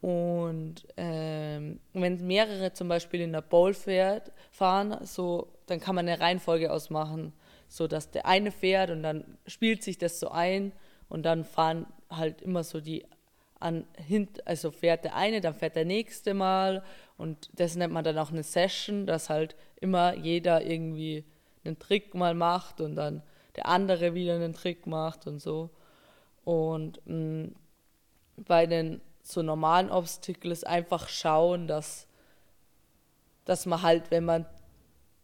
[0.00, 6.08] Und ähm, wenn mehrere zum Beispiel in der Bowl fährt, fahren, so, dann kann man
[6.08, 7.34] eine Reihenfolge ausmachen,
[7.68, 10.72] so dass der eine fährt und dann spielt sich das so ein
[11.08, 13.04] und dann fahren halt immer so die
[13.60, 16.82] an hint, also fährt der eine, dann fährt der nächste mal
[17.18, 21.24] und das nennt man dann auch eine Session, dass halt immer jeder irgendwie
[21.62, 23.22] einen Trick mal macht und dann
[23.56, 25.68] der andere wieder einen Trick macht und so.
[26.44, 27.54] Und mh, mm,
[28.46, 32.06] bei den so normalen Obstacles einfach schauen, dass,
[33.44, 34.46] dass man halt, wenn man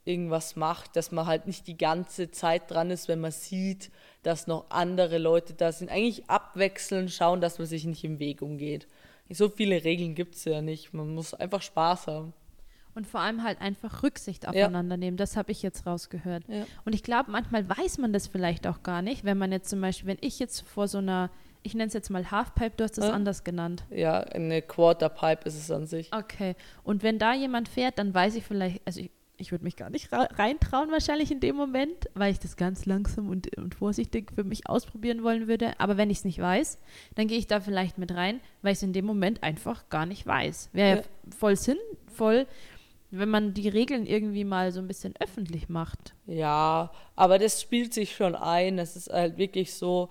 [0.04, 3.90] irgendwas macht, dass man halt nicht die ganze Zeit dran ist, wenn man sieht,
[4.22, 5.90] dass noch andere Leute da sind.
[5.90, 8.86] Eigentlich abwechseln, schauen, dass man sich nicht im Weg umgeht.
[9.28, 10.94] So viele Regeln gibt es ja nicht.
[10.94, 12.32] Man muss einfach Spaß haben.
[12.94, 14.98] Und vor allem halt einfach Rücksicht aufeinander ja.
[14.98, 15.16] nehmen.
[15.18, 16.44] Das habe ich jetzt rausgehört.
[16.48, 16.64] Ja.
[16.86, 19.82] Und ich glaube, manchmal weiß man das vielleicht auch gar nicht, wenn man jetzt zum
[19.82, 21.30] Beispiel, wenn ich jetzt vor so einer,
[21.66, 23.12] ich nenne es jetzt mal Halfpipe, du hast das ja.
[23.12, 23.84] anders genannt.
[23.90, 26.12] Ja, eine Quarterpipe ist es an sich.
[26.12, 26.54] Okay.
[26.84, 29.90] Und wenn da jemand fährt, dann weiß ich vielleicht, also ich, ich würde mich gar
[29.90, 34.44] nicht reintrauen wahrscheinlich in dem Moment, weil ich das ganz langsam und, und vorsichtig für
[34.44, 35.78] mich ausprobieren wollen würde.
[35.78, 36.78] Aber wenn ich es nicht weiß,
[37.16, 40.06] dann gehe ich da vielleicht mit rein, weil ich es in dem Moment einfach gar
[40.06, 40.70] nicht weiß.
[40.72, 41.02] Wäre ja.
[41.36, 42.46] voll sinnvoll,
[43.10, 46.14] wenn man die Regeln irgendwie mal so ein bisschen öffentlich macht.
[46.26, 48.76] Ja, aber das spielt sich schon ein.
[48.76, 50.08] Das ist halt wirklich so,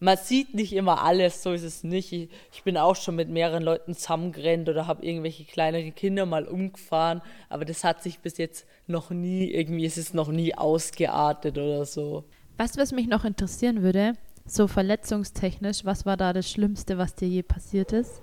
[0.00, 2.12] man sieht nicht immer alles, so ist es nicht.
[2.12, 6.48] Ich, ich bin auch schon mit mehreren Leuten zusammengerannt oder habe irgendwelche kleineren Kinder mal
[6.48, 11.58] umgefahren, aber das hat sich bis jetzt noch nie, irgendwie ist es noch nie ausgeartet
[11.58, 12.24] oder so.
[12.56, 14.14] Weißt du, was mich noch interessieren würde?
[14.46, 18.22] So verletzungstechnisch, was war da das Schlimmste, was dir je passiert ist?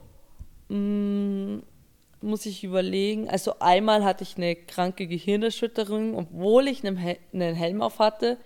[0.70, 1.60] Mm,
[2.22, 3.30] muss ich überlegen.
[3.30, 8.38] Also einmal hatte ich eine kranke Gehirnerschütterung, obwohl ich einen, Hel einen Helm auf hatte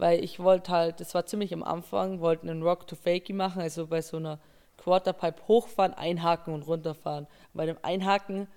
[0.00, 3.60] weil ich wollte halt, das war ziemlich am Anfang, wollte einen Rock to Fakey machen,
[3.60, 4.40] also bei so einer
[4.78, 7.26] Quarterpipe hochfahren, einhaken und runterfahren.
[7.52, 8.48] Bei dem Einhaken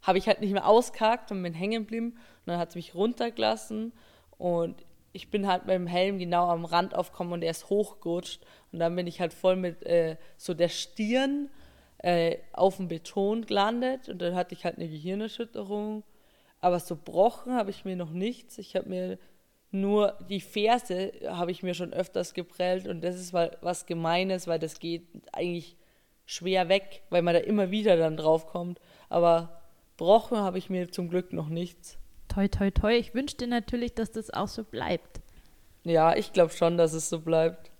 [0.00, 2.94] habe ich halt nicht mehr ausgehakt und bin hängen geblieben und dann hat es mich
[2.94, 3.92] runtergelassen
[4.38, 8.42] und ich bin halt mit dem Helm genau am Rand aufgekommen und er ist hochgerutscht
[8.72, 11.50] und dann bin ich halt voll mit äh, so der Stirn
[11.98, 16.04] äh, auf dem Beton gelandet und dann hatte ich halt eine Gehirnerschütterung.
[16.60, 18.56] Aber so brochen habe ich mir noch nichts.
[18.58, 19.18] Ich habe mir
[19.70, 24.58] nur die Ferse habe ich mir schon öfters geprellt und das ist was Gemeines, weil
[24.58, 25.76] das geht eigentlich
[26.24, 28.80] schwer weg, weil man da immer wieder dann drauf kommt.
[29.08, 29.62] Aber
[29.96, 31.98] brochen habe ich mir zum Glück noch nichts.
[32.28, 32.96] Toi, toi, toi.
[32.96, 35.20] Ich wünsche dir natürlich, dass das auch so bleibt.
[35.84, 37.70] Ja, ich glaube schon, dass es so bleibt.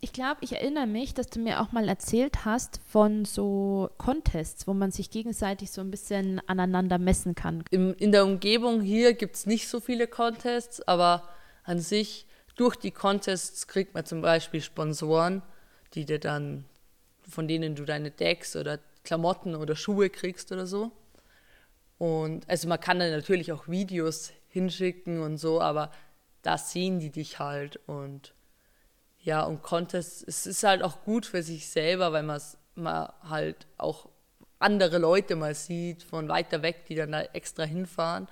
[0.00, 4.68] Ich glaube, ich erinnere mich, dass du mir auch mal erzählt hast von so Contests,
[4.68, 7.64] wo man sich gegenseitig so ein bisschen aneinander messen kann.
[7.70, 11.28] In, in der Umgebung hier gibt es nicht so viele Contests, aber
[11.64, 15.42] an sich durch die Contests kriegt man zum Beispiel Sponsoren,
[15.94, 16.64] die dir dann,
[17.28, 20.92] von denen du deine Decks oder Klamotten oder Schuhe kriegst oder so.
[21.98, 25.90] Und also man kann dann natürlich auch Videos hinschicken und so, aber
[26.42, 28.32] da sehen die dich halt und
[29.28, 34.08] ja, und Contest, es ist halt auch gut für sich selber, weil man halt auch
[34.58, 38.26] andere Leute mal sieht von weiter weg, die dann da extra hinfahren.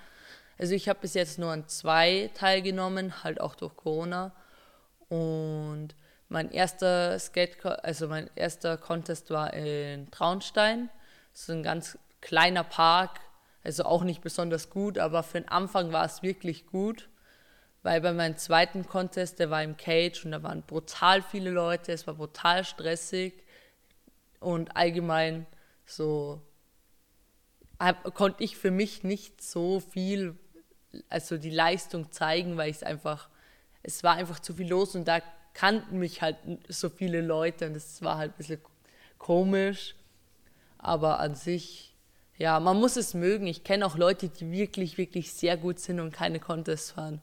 [0.58, 4.32] Also ich habe bis jetzt nur an zwei teilgenommen, halt auch durch Corona.
[5.10, 5.88] Und
[6.30, 10.88] mein erster Skate, also mein erster Contest war in Traunstein.
[11.34, 13.20] Das ist ein ganz kleiner Park,
[13.62, 17.06] also auch nicht besonders gut, aber für den Anfang war es wirklich gut
[17.86, 21.92] weil bei meinem zweiten Contest, der war im Cage und da waren brutal viele Leute,
[21.92, 23.32] es war brutal stressig
[24.40, 25.46] und allgemein
[25.84, 26.42] so
[27.78, 30.36] hab, konnte ich für mich nicht so viel,
[31.08, 33.28] also die Leistung zeigen, weil es einfach,
[33.84, 35.20] es war einfach zu viel los und da
[35.54, 38.60] kannten mich halt so viele Leute und das war halt ein bisschen
[39.16, 39.94] komisch,
[40.78, 41.94] aber an sich,
[42.36, 43.46] ja, man muss es mögen.
[43.46, 47.22] Ich kenne auch Leute, die wirklich, wirklich sehr gut sind und keine Contests fahren.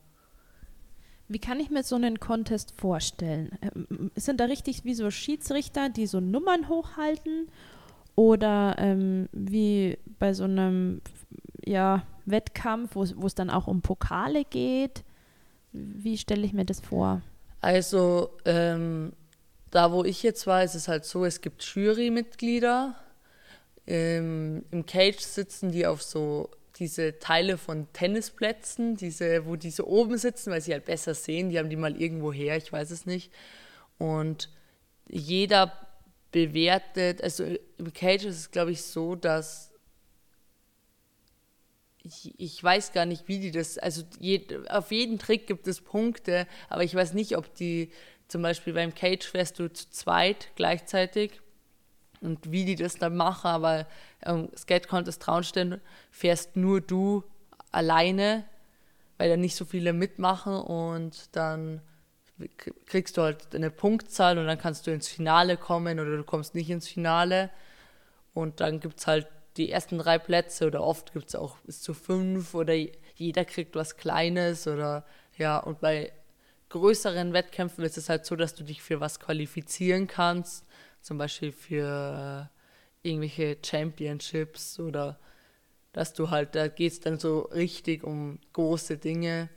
[1.34, 3.58] Wie kann ich mir so einen Contest vorstellen?
[3.64, 7.50] Ähm, sind da richtig wie so Schiedsrichter, die so Nummern hochhalten?
[8.16, 11.02] Oder ähm, wie bei so einem
[11.66, 15.04] ja, Wettkampf, wo es dann auch um Pokale geht?
[15.72, 17.24] Wie stelle ich mir das vor?
[17.62, 19.14] Also, ähm,
[19.72, 22.94] da wo ich jetzt war, ist es halt so, es gibt Jurymitglieder.
[23.88, 29.86] Ähm, Im Cage sitzen die auf so diese Teile von Tennisplätzen, diese, wo die so
[29.86, 32.92] oben sitzen, weil sie halt besser sehen, die haben die mal irgendwo her, ich weiß
[32.92, 33.32] es nicht.
[34.00, 34.50] Und
[35.08, 35.72] jeder
[36.32, 37.46] bewertet, also
[37.78, 39.72] im Cage ist es, glaube ich, so, dass
[42.04, 45.80] ich, ich, weiß gar nicht, wie die das, also je, auf jeden Trick gibt es
[45.80, 47.92] Punkte, aber ich weiß nicht, ob die,
[48.28, 51.40] zum Beispiel beim Cage fährst du zu zweit gleichzeitig
[52.20, 53.88] und wie die das dann machen, aber
[54.26, 55.82] ähm, Skate Contest Traunstein
[56.12, 57.24] fährst nur du
[57.72, 58.46] alleine,
[59.18, 61.82] weil da nicht so viele mitmachen und dann
[62.86, 66.56] kriegst du halt eine Punktzahl und dann kannst du ins Finale kommen oder du kommst
[66.56, 67.50] nicht ins Finale.
[68.34, 71.82] Und dann gibt es halt die ersten drei Plätze oder oft gibt es auch bis
[71.82, 72.74] zu fünf oder
[73.16, 75.06] jeder kriegt was Kleines oder
[75.38, 76.12] ja und bei
[76.70, 80.66] größeren Wettkämpfen ist es halt so, dass du dich für was qualifizieren kannst
[81.04, 82.50] zum Beispiel für
[83.04, 85.20] irgendwelche Championships oder
[85.92, 89.50] dass du halt, da geht es dann so richtig um große Dinge.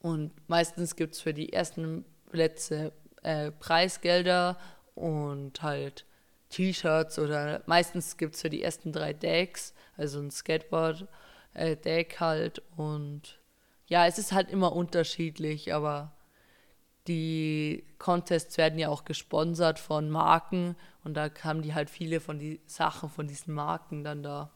[0.00, 4.58] Und meistens gibt es für die ersten Plätze äh, Preisgelder
[4.94, 6.06] und halt
[6.50, 12.62] T-Shirts oder meistens gibt es für die ersten drei Decks, also ein Skateboard-Deck äh, halt
[12.76, 13.40] und
[13.86, 16.12] ja, es ist halt immer unterschiedlich, aber
[17.06, 22.38] die Contests werden ja auch gesponsert von Marken und da haben die halt viele von
[22.38, 24.50] die Sachen von diesen Marken dann da.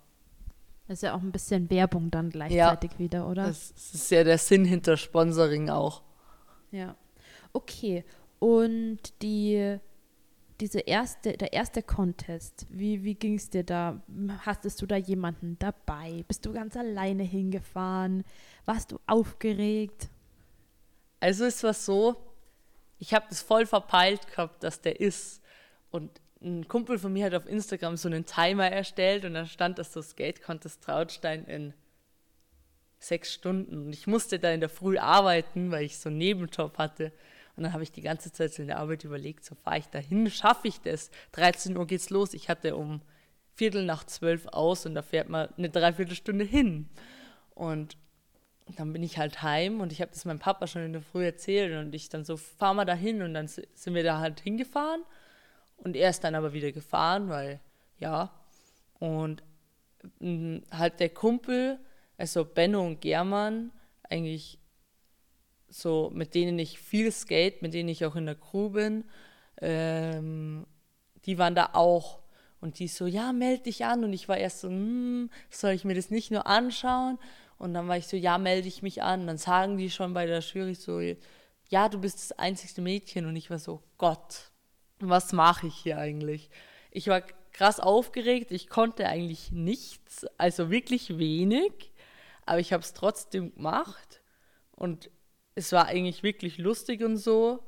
[0.86, 3.46] Das ist ja auch ein bisschen Werbung dann gleichzeitig ja, wieder, oder?
[3.46, 6.02] Das ist ja der Sinn hinter Sponsoring auch.
[6.70, 6.96] Ja.
[7.52, 8.04] Okay.
[8.38, 9.78] Und die
[10.60, 14.02] diese erste, der erste Contest, wie, wie ging es dir da?
[14.44, 16.24] Hastest du da jemanden dabei?
[16.26, 18.24] Bist du ganz alleine hingefahren?
[18.64, 20.08] Warst du aufgeregt?
[21.20, 22.16] Also es war so,
[22.98, 25.40] ich habe das voll verpeilt gehabt, dass der ist.
[25.90, 29.78] Und ein Kumpel von mir hat auf Instagram so einen Timer erstellt und dann stand
[29.78, 31.74] das so Skate Contest Trautstein in
[32.98, 33.86] sechs Stunden.
[33.86, 37.12] Und ich musste da in der Früh arbeiten, weil ich so einen Nebenjob hatte.
[37.56, 39.98] Und dann habe ich die ganze Zeit in der Arbeit überlegt, so fahre ich da
[39.98, 41.10] hin, schaffe ich das?
[41.32, 42.34] 13 Uhr geht's los.
[42.34, 43.00] Ich hatte um
[43.54, 46.88] Viertel nach zwölf aus und da fährt man eine Dreiviertelstunde hin.
[47.54, 47.96] Und
[48.76, 51.24] dann bin ich halt heim und ich habe das meinem Papa schon in der Früh
[51.24, 54.40] erzählt und ich dann so, fahr mal da hin und dann sind wir da halt
[54.40, 55.02] hingefahren
[55.78, 57.60] und er ist dann aber wieder gefahren, weil,
[57.98, 58.30] ja,
[58.98, 59.42] und
[60.20, 61.78] mm, halt der Kumpel,
[62.16, 64.58] also Benno und German, eigentlich
[65.68, 69.04] so, mit denen ich viel skate, mit denen ich auch in der Crew bin,
[69.60, 70.66] ähm,
[71.24, 72.20] die waren da auch.
[72.60, 74.02] Und die so, ja, melde dich an.
[74.02, 77.18] Und ich war erst so, hm, soll ich mir das nicht nur anschauen?
[77.58, 79.20] Und dann war ich so, ja, melde ich mich an.
[79.20, 81.00] Und dann sagen die schon bei der Jury so,
[81.68, 83.26] ja, du bist das einzigste Mädchen.
[83.26, 84.50] Und ich war so, Gott,
[85.00, 86.50] was mache ich hier eigentlich?
[86.90, 88.50] Ich war krass aufgeregt.
[88.50, 91.92] Ich konnte eigentlich nichts, also wirklich wenig.
[92.46, 94.20] Aber ich habe es trotzdem gemacht.
[94.72, 95.10] Und
[95.54, 97.62] es war eigentlich wirklich lustig und so.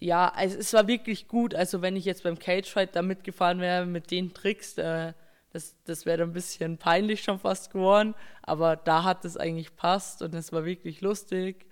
[0.00, 1.54] Ja, also es war wirklich gut.
[1.54, 5.12] Also wenn ich jetzt beim Cagefight da mitgefahren wäre mit den Tricks, äh,
[5.52, 8.14] das, das wäre ein bisschen peinlich schon fast geworden.
[8.42, 11.66] Aber da hat es eigentlich passt und es war wirklich lustig.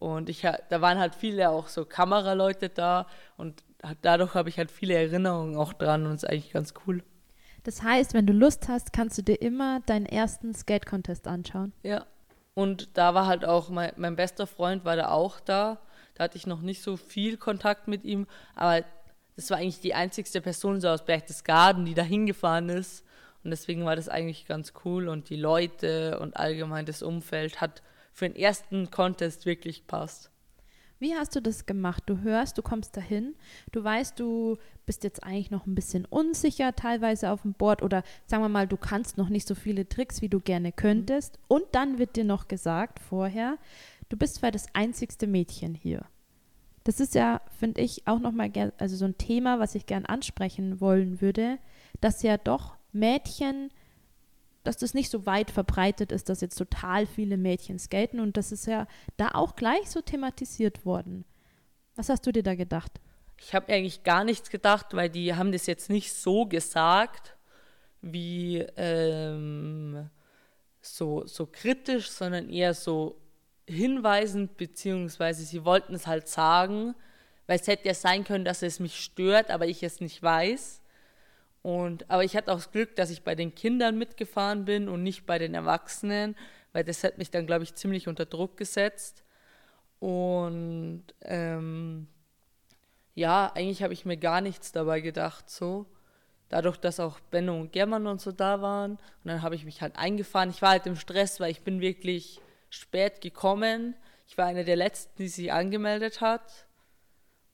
[0.00, 3.62] Und ich, da waren halt viele auch so Kameraleute da und
[4.00, 7.04] dadurch habe ich halt viele Erinnerungen auch dran und es ist eigentlich ganz cool.
[7.64, 11.74] Das heißt, wenn du Lust hast, kannst du dir immer deinen ersten Skate-Contest anschauen.
[11.82, 12.06] Ja,
[12.54, 15.78] und da war halt auch mein, mein bester Freund, war da auch da.
[16.14, 18.84] Da hatte ich noch nicht so viel Kontakt mit ihm, aber
[19.36, 23.04] das war eigentlich die einzigste Person so aus Berchtesgaden, die da hingefahren ist.
[23.44, 27.82] Und deswegen war das eigentlich ganz cool und die Leute und allgemein das Umfeld hat
[28.20, 30.30] für den ersten Contest wirklich gepasst.
[30.98, 32.02] Wie hast du das gemacht?
[32.04, 33.34] Du hörst, du kommst dahin,
[33.72, 38.02] du weißt, du bist jetzt eigentlich noch ein bisschen unsicher teilweise auf dem Board oder
[38.26, 41.38] sagen wir mal, du kannst noch nicht so viele Tricks, wie du gerne könntest.
[41.48, 43.56] Und dann wird dir noch gesagt vorher,
[44.10, 46.04] du bist zwar das einzigste Mädchen hier.
[46.84, 50.78] Das ist ja, finde ich, auch nochmal also so ein Thema, was ich gern ansprechen
[50.78, 51.58] wollen würde,
[52.02, 53.70] dass ja doch Mädchen
[54.62, 58.52] dass das nicht so weit verbreitet ist, dass jetzt total viele Mädchen skaten und das
[58.52, 61.24] ist ja da auch gleich so thematisiert worden.
[61.96, 63.00] Was hast du dir da gedacht?
[63.38, 67.36] Ich habe eigentlich gar nichts gedacht, weil die haben das jetzt nicht so gesagt,
[68.02, 70.10] wie ähm,
[70.82, 73.20] so, so kritisch, sondern eher so
[73.66, 76.94] hinweisend, beziehungsweise sie wollten es halt sagen,
[77.46, 80.82] weil es hätte ja sein können, dass es mich stört, aber ich es nicht weiß.
[81.62, 85.02] Und, aber ich hatte auch das Glück, dass ich bei den Kindern mitgefahren bin und
[85.02, 86.36] nicht bei den Erwachsenen,
[86.72, 89.22] weil das hat mich dann, glaube ich, ziemlich unter Druck gesetzt.
[89.98, 92.06] Und ähm,
[93.14, 95.86] ja, eigentlich habe ich mir gar nichts dabei gedacht, so.
[96.48, 98.92] Dadurch, dass auch Benno und German und so da waren.
[98.92, 100.50] Und dann habe ich mich halt eingefahren.
[100.50, 103.94] Ich war halt im Stress, weil ich bin wirklich spät gekommen.
[104.26, 106.66] Ich war eine der letzten, die sich angemeldet hat.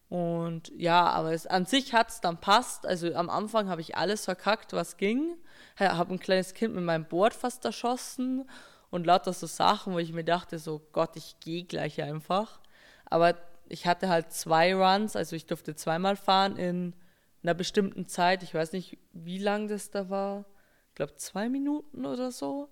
[0.09, 2.87] Und ja, aber es, an sich hat es dann passt.
[2.87, 5.37] Also am Anfang habe ich alles verkackt, was ging.
[5.79, 8.49] Habe ein kleines Kind mit meinem Board fast erschossen
[8.91, 12.61] und lauter so Sachen, wo ich mir dachte, so Gott, ich gehe gleich einfach.
[13.05, 13.37] Aber
[13.69, 16.95] ich hatte halt zwei Runs, also ich durfte zweimal fahren in
[17.43, 18.45] einer bestimmten Zeit.
[18.45, 20.45] Ich weiß nicht, wie lang das da war.
[20.89, 22.69] Ich glaube zwei Minuten oder so.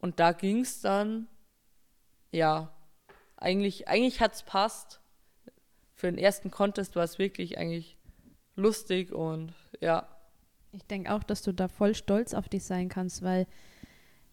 [0.00, 1.28] Und da ging es dann,
[2.32, 2.74] ja,
[3.36, 5.00] eigentlich, eigentlich hat es passt
[5.94, 7.96] für den ersten Contest war es wirklich eigentlich
[8.56, 10.08] lustig und ja.
[10.72, 13.46] Ich denke auch, dass du da voll stolz auf dich sein kannst, weil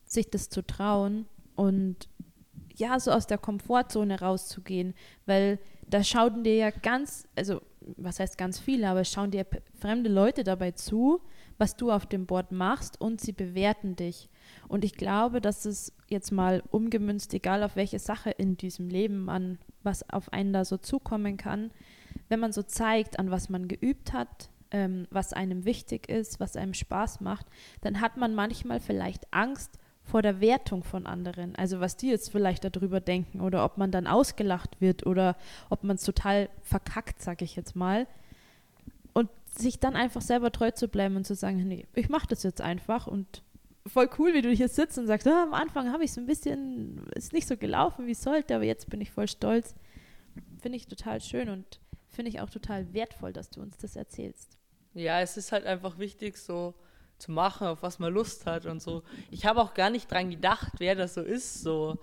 [0.05, 2.09] sich das zu trauen und
[2.75, 4.95] ja, so aus der Komfortzone rauszugehen,
[5.25, 9.45] weil da schauen dir ja ganz, also was heißt ganz viele, aber schauen dir
[9.79, 11.21] fremde Leute dabei zu,
[11.61, 14.31] was du auf dem Board machst und sie bewerten dich.
[14.67, 19.23] Und ich glaube, dass es jetzt mal umgemünzt, egal auf welche Sache in diesem Leben
[19.23, 21.69] man was auf einen da so zukommen kann,
[22.29, 26.55] wenn man so zeigt, an was man geübt hat, ähm, was einem wichtig ist, was
[26.55, 27.45] einem Spaß macht,
[27.81, 31.55] dann hat man manchmal vielleicht Angst vor der Wertung von anderen.
[31.55, 35.35] Also was die jetzt vielleicht darüber denken oder ob man dann ausgelacht wird oder
[35.69, 38.07] ob man es total verkackt, sag ich jetzt mal.
[39.51, 42.61] Sich dann einfach selber treu zu bleiben und zu sagen, nee, ich mache das jetzt
[42.61, 43.43] einfach und
[43.85, 46.27] voll cool, wie du hier sitzt und sagst, ah, am Anfang habe ich so ein
[46.27, 49.75] bisschen, ist nicht so gelaufen, wie es sollte, aber jetzt bin ich voll stolz.
[50.61, 54.57] Finde ich total schön und finde ich auch total wertvoll, dass du uns das erzählst.
[54.93, 56.73] Ja, es ist halt einfach wichtig, so
[57.17, 59.03] zu machen, auf was man Lust hat und so.
[59.29, 61.99] Ich habe auch gar nicht dran gedacht, wer das so ist, so.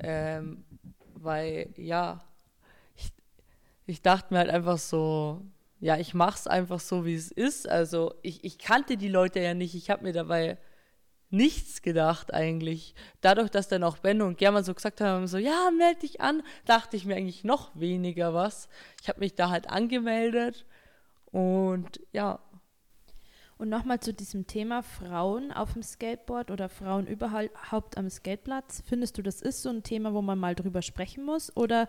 [0.00, 0.64] Ähm,
[1.14, 2.24] weil, ja,
[2.96, 3.12] ich,
[3.86, 5.42] ich dachte mir halt einfach so,
[5.82, 7.68] ja, ich mache es einfach so, wie es ist.
[7.68, 9.74] Also, ich, ich kannte die Leute ja nicht.
[9.74, 10.56] Ich habe mir dabei
[11.30, 12.94] nichts gedacht eigentlich.
[13.20, 16.44] Dadurch, dass dann auch Benno und German so gesagt haben, so, ja, melde dich an,
[16.66, 18.68] dachte ich mir eigentlich noch weniger was.
[19.00, 20.66] Ich habe mich da halt angemeldet
[21.32, 22.38] und ja.
[23.58, 28.84] Und nochmal zu diesem Thema Frauen auf dem Skateboard oder Frauen überhaupt am Skateplatz.
[28.86, 31.56] Findest du, das ist so ein Thema, wo man mal drüber sprechen muss?
[31.56, 31.88] Oder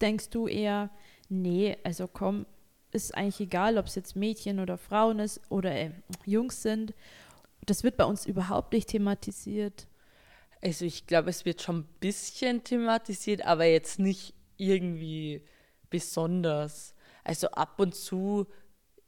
[0.00, 0.88] denkst du eher,
[1.28, 2.46] nee, also komm,
[2.92, 5.90] ist eigentlich egal, ob es jetzt Mädchen oder Frauen ist oder äh,
[6.24, 6.94] Jungs sind
[7.68, 9.86] das wird bei uns überhaupt nicht thematisiert.
[10.62, 15.42] Also ich glaube, es wird schon ein bisschen thematisiert, aber jetzt nicht irgendwie
[15.90, 16.94] besonders.
[17.24, 18.46] Also ab und zu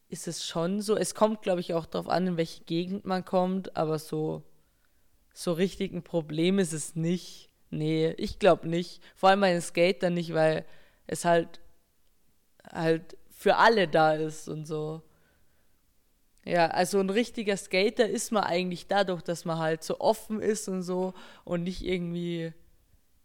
[0.08, 0.96] ist es schon so.
[0.96, 4.42] Es kommt, glaube ich, auch darauf an, in welche Gegend man kommt, aber so,
[5.32, 7.48] so richtig ein Problem ist es nicht.
[7.70, 9.00] Nee, ich glaube nicht.
[9.16, 10.64] Vor allem meine Skater nicht, weil
[11.06, 11.60] es halt
[12.72, 15.00] halt für alle da ist und so.
[16.44, 20.68] Ja, also ein richtiger Skater ist man eigentlich dadurch, dass man halt so offen ist
[20.68, 21.14] und so
[21.44, 22.52] und nicht irgendwie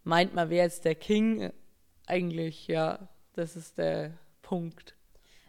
[0.06, 1.52] meint, man wäre jetzt der King.
[2.08, 4.96] Eigentlich, ja, das ist der Punkt.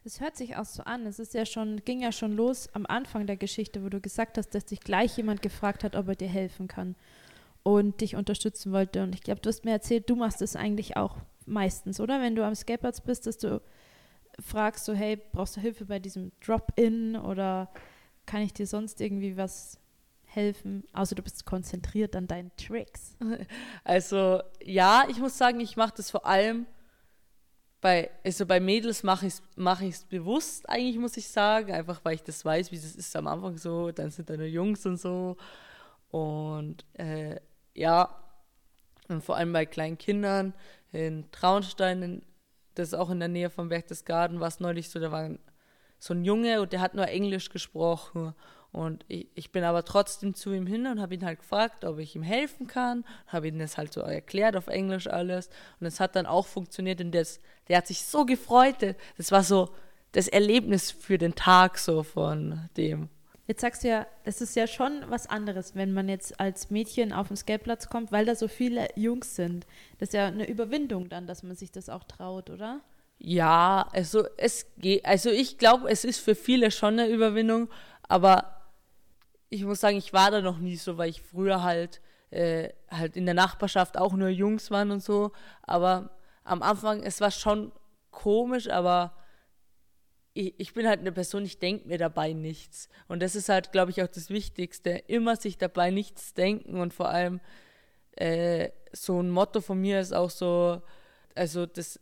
[0.05, 1.07] Es hört sich auch so an.
[1.07, 4.37] Es ist ja schon, ging ja schon los am Anfang der Geschichte, wo du gesagt
[4.37, 6.97] hast, dass dich gleich jemand gefragt hat, ob er dir helfen kann
[7.63, 9.05] und dich unterstützen wollte.
[9.05, 12.21] Und ich glaube, du hast mir erzählt, du machst es eigentlich auch meistens, oder?
[12.21, 13.63] Wenn du am Skateboards bist, dass du
[14.41, 17.71] fragst so, hey, brauchst du Hilfe bei diesem Drop-In oder
[18.27, 19.79] kann ich dir sonst irgendwie was
[20.25, 20.85] helfen?
[20.93, 23.17] Außer du bist konzentriert an deinen Tricks.
[23.85, 26.67] Also ja, ich muss sagen, ich mache das vor allem
[27.81, 32.15] bei, also bei Mädels mache ich es mach bewusst, eigentlich muss ich sagen, einfach weil
[32.15, 34.97] ich das weiß, wie das ist am Anfang so, dann sind da nur Jungs und
[34.97, 35.37] so.
[36.11, 37.39] Und äh,
[37.75, 38.17] ja,
[39.09, 40.55] und vor allem bei kleinen Kindern
[40.91, 42.23] in Traunstein in,
[42.79, 45.31] das ist auch in der Nähe vom Berchtesgaden, war es neulich so, da war
[45.99, 48.35] so ein Junge und der hat nur Englisch gesprochen.
[48.71, 51.99] Und ich, ich bin aber trotzdem zu ihm hin und habe ihn halt gefragt, ob
[51.99, 53.05] ich ihm helfen kann.
[53.27, 55.49] Habe ihm das halt so erklärt auf Englisch alles.
[55.81, 58.77] Und es hat dann auch funktioniert und das, der hat sich so gefreut.
[59.17, 59.71] Das war so
[60.13, 63.09] das Erlebnis für den Tag so von dem.
[63.47, 67.13] Jetzt sagst du ja, es ist ja schon was anderes, wenn man jetzt als Mädchen
[67.13, 69.67] auf den Skateplatz kommt, weil da so viele Jungs sind.
[69.99, 72.81] Das ist ja eine Überwindung dann, dass man sich das auch traut, oder?
[73.19, 77.69] Ja, also es geht, also ich glaube, es ist für viele schon eine Überwindung,
[78.03, 78.63] aber
[79.49, 83.17] ich muss sagen, ich war da noch nie so, weil ich früher halt äh, halt
[83.17, 85.33] in der Nachbarschaft auch nur Jungs waren und so.
[85.63, 86.11] Aber
[86.45, 87.73] am Anfang, es war schon
[88.11, 89.13] komisch, aber
[90.37, 92.89] ich, ich bin halt eine Person, ich denke mir dabei nichts.
[93.09, 94.91] Und das ist halt, glaube ich, auch das Wichtigste.
[95.07, 97.41] Immer sich dabei nichts denken und vor allem
[98.17, 100.83] äh, so ein Motto von mir ist auch so,
[101.35, 102.01] also das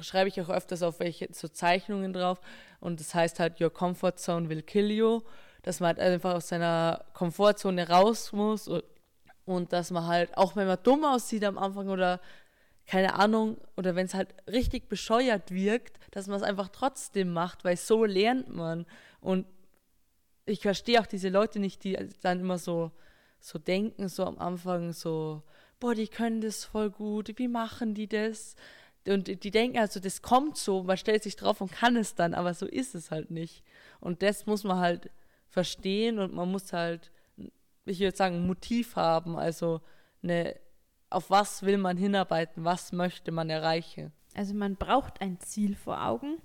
[0.00, 2.40] schreibe ich auch öfters auf welche so Zeichnungen drauf
[2.80, 5.20] und das heißt halt Your Comfort Zone will kill you,
[5.62, 8.84] dass man halt einfach aus seiner Komfortzone raus muss und,
[9.44, 12.20] und dass man halt, auch wenn man dumm aussieht am Anfang oder
[12.88, 17.62] keine Ahnung, oder wenn es halt richtig bescheuert wirkt, dass man es einfach trotzdem macht,
[17.62, 18.86] weil so lernt man.
[19.20, 19.46] Und
[20.46, 22.90] ich verstehe auch diese Leute nicht, die dann immer so,
[23.40, 25.42] so denken, so am Anfang, so,
[25.78, 28.56] boah, die können das voll gut, wie machen die das?
[29.06, 32.32] Und die denken also, das kommt so, man stellt sich drauf und kann es dann,
[32.32, 33.64] aber so ist es halt nicht.
[34.00, 35.10] Und das muss man halt
[35.50, 37.10] verstehen und man muss halt,
[37.84, 39.82] ich würde sagen, ein Motiv haben, also
[40.22, 40.56] eine
[41.10, 44.12] auf was will man hinarbeiten, was möchte man erreichen.
[44.34, 46.38] Also man braucht ein Ziel vor Augen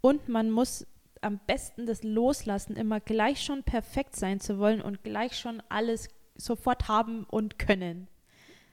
[0.00, 0.86] und man muss
[1.20, 6.08] am besten das Loslassen, immer gleich schon perfekt sein zu wollen und gleich schon alles
[6.36, 8.08] sofort haben und können,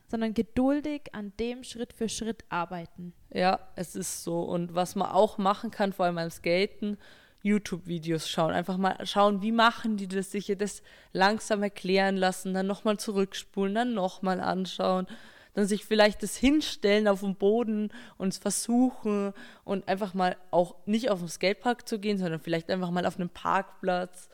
[0.08, 3.14] sondern geduldig an dem Schritt für Schritt arbeiten.
[3.34, 4.42] Ja, es ist so.
[4.42, 6.98] Und was man auch machen kann, vor allem beim Skaten,
[7.44, 8.52] YouTube-Videos schauen.
[8.52, 10.84] Einfach mal schauen, wie machen die das, sich das
[11.14, 15.08] langsam erklären lassen, dann nochmal zurückspulen, dann nochmal anschauen.
[15.54, 19.34] dann sich vielleicht das hinstellen auf dem Boden und es versuchen
[19.66, 23.18] und einfach mal auch nicht auf den Skatepark zu gehen, sondern vielleicht einfach mal auf
[23.18, 24.30] einem Parkplatz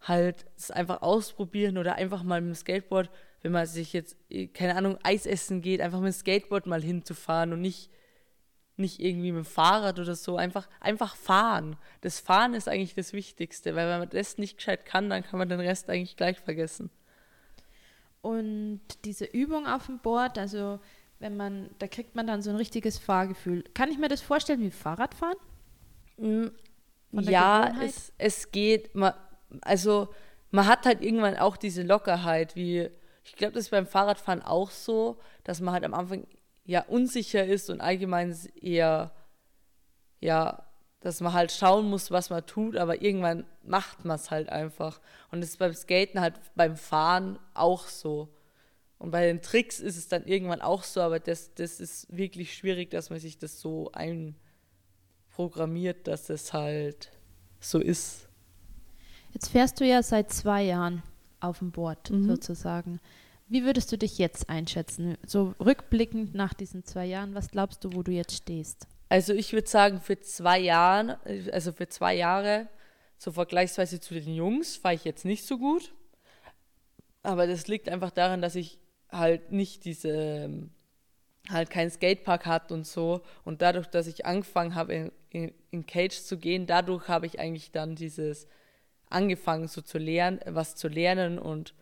[0.00, 3.10] halt es einfach ausprobieren oder einfach mal mit dem Skateboard,
[3.42, 4.16] wenn man sich jetzt,
[4.54, 7.90] keine Ahnung, Eis essen geht, einfach mit dem Skateboard mal hinzufahren und nicht,
[8.78, 11.76] nicht irgendwie mit dem Fahrrad oder so, einfach, einfach fahren.
[12.02, 15.38] Das Fahren ist eigentlich das Wichtigste, weil wenn man das nicht gescheit kann, dann kann
[15.38, 16.90] man den Rest eigentlich gleich vergessen.
[18.20, 20.80] Und diese Übung auf dem Board, also
[21.18, 23.64] wenn man, da kriegt man dann so ein richtiges Fahrgefühl.
[23.74, 25.38] Kann ich mir das vorstellen wie Fahrradfahren?
[26.18, 26.46] Mm,
[27.12, 28.94] ja, es, es geht.
[28.94, 29.14] Man,
[29.62, 30.08] also
[30.50, 32.90] man hat halt irgendwann auch diese Lockerheit, wie
[33.26, 36.26] ich glaube, das ist beim Fahrradfahren auch so, dass man halt am Anfang
[36.66, 39.12] ja unsicher ist und allgemein eher
[40.20, 40.62] ja,
[41.00, 45.00] dass man halt schauen muss, was man tut, aber irgendwann macht man es halt einfach.
[45.30, 48.28] Und das ist beim Skaten halt beim Fahren auch so.
[48.98, 52.56] Und bei den Tricks ist es dann irgendwann auch so, aber das, das ist wirklich
[52.56, 57.12] schwierig, dass man sich das so einprogrammiert, dass es halt
[57.60, 58.28] so ist.
[59.32, 61.02] Jetzt fährst du ja seit zwei Jahren
[61.40, 62.26] auf dem Board mhm.
[62.26, 63.00] sozusagen.
[63.48, 65.16] Wie würdest du dich jetzt einschätzen?
[65.24, 68.88] So rückblickend nach diesen zwei Jahren, was glaubst du, wo du jetzt stehst?
[69.08, 71.20] Also ich würde sagen, für zwei Jahre,
[71.52, 72.68] also für zwei Jahre,
[73.18, 75.94] so vergleichsweise zu den Jungs, fahre ich jetzt nicht so gut.
[77.22, 78.80] Aber das liegt einfach daran, dass ich
[79.10, 80.68] halt nicht diese,
[81.48, 83.22] halt keinen Skatepark hatte und so.
[83.44, 87.38] Und dadurch, dass ich angefangen habe, in, in, in Cage zu gehen, dadurch habe ich
[87.38, 88.48] eigentlich dann dieses
[89.08, 91.74] angefangen, so zu lernen, was zu lernen und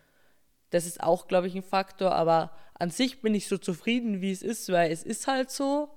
[0.75, 2.13] das ist auch, glaube ich, ein Faktor.
[2.13, 5.89] Aber an sich bin ich so zufrieden, wie es ist, weil es ist halt so.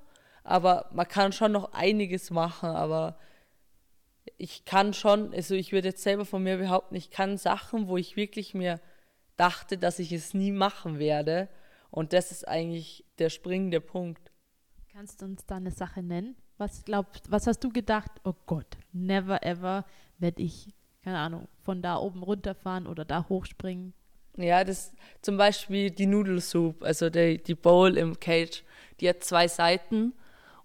[0.44, 2.68] Aber man kann schon noch einiges machen.
[2.68, 3.18] Aber
[4.36, 7.96] ich kann schon, also ich würde jetzt selber von mir behaupten, ich kann Sachen, wo
[7.96, 8.80] ich wirklich mir
[9.36, 11.48] dachte, dass ich es nie machen werde.
[11.90, 14.30] Und das ist eigentlich der springende Punkt.
[14.92, 16.36] Kannst du uns da eine Sache nennen?
[16.56, 18.12] Was glaubst, was hast du gedacht?
[18.22, 19.84] Oh Gott, never ever
[20.18, 20.68] werde ich
[21.08, 23.94] keine Ahnung, von da oben runterfahren oder da hochspringen.
[24.38, 28.62] Ja, das zum Beispiel die Nudelsoup, also die, die Bowl im Cage,
[29.00, 30.14] die hat zwei Seiten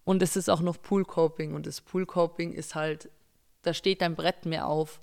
[0.06, 3.10] und es ist auch noch Poolcoping und das Poolcoping ist halt,
[3.64, 5.02] da steht ein Brett mehr auf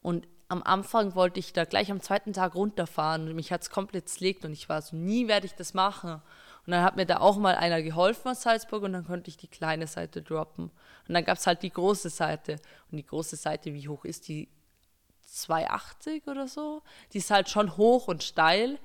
[0.00, 3.70] und am Anfang wollte ich da gleich am zweiten Tag runterfahren und mich hat es
[3.70, 6.22] komplett zlegt und ich war so, nie werde ich das machen.
[6.66, 9.36] Und dann hat mir da auch mal einer geholfen aus Salzburg und dann konnte ich
[9.36, 10.70] die kleine Seite droppen.
[11.06, 12.56] Und dann gab es halt die große Seite.
[12.90, 14.48] Und die große Seite, wie hoch ist die?
[15.28, 16.82] 280 oder so.
[17.12, 18.78] Die ist halt schon hoch und steil.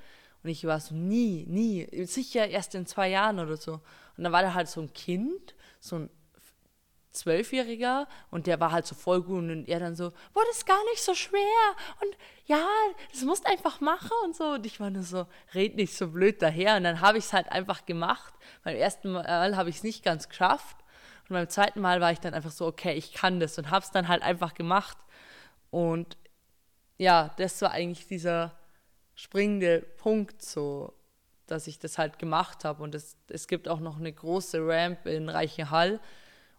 [0.44, 3.74] Und ich war so, nie, nie, sicher erst in zwei Jahren oder so.
[4.18, 6.10] Und dann war da halt so ein Kind, so ein
[7.14, 10.66] Zwölfjähriger und der war halt so voll gut und er dann so, boah, das ist
[10.66, 11.39] gar nicht so schwer
[12.02, 12.18] und
[12.48, 12.66] ja,
[13.12, 14.46] das musst einfach machen und so.
[14.54, 16.76] Und ich war nur so, red nicht so blöd daher.
[16.76, 18.34] Und dann habe ich es halt einfach gemacht.
[18.64, 20.78] Beim ersten Mal habe ich es nicht ganz geschafft
[21.30, 23.86] und beim zweiten Mal war ich dann einfach so, okay, ich kann das und habe
[23.86, 24.98] es dann halt einfach gemacht.
[25.72, 26.18] Und
[27.04, 28.58] ja, das war eigentlich dieser
[29.14, 30.93] springende Punkt, so,
[31.47, 32.82] dass ich das halt gemacht habe.
[32.82, 35.99] Und es, es gibt auch noch eine große Ramp in Reichenhall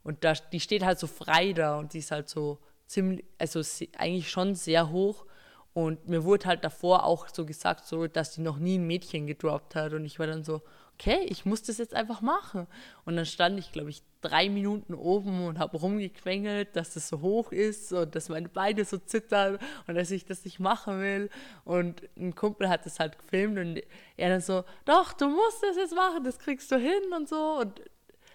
[0.03, 3.62] und da, die steht halt so frei da und die ist halt so ziemlich, also
[3.97, 5.24] eigentlich schon sehr hoch.
[5.72, 9.26] Und mir wurde halt davor auch so gesagt, so, dass die noch nie ein Mädchen
[9.26, 9.95] gedroppt hat.
[9.95, 10.61] Und ich war dann so,
[10.95, 12.66] okay, ich muss das jetzt einfach machen.
[13.05, 17.20] Und dann stand ich, glaube ich, drei Minuten oben und habe rumgequengelt, dass das so
[17.20, 21.30] hoch ist und dass meine Beine so zittern und dass ich das nicht machen will.
[21.64, 23.82] Und ein Kumpel hat das halt gefilmt und
[24.16, 27.59] er dann so, doch, du musst das jetzt machen, das kriegst du hin und so.
[27.61, 27.82] Und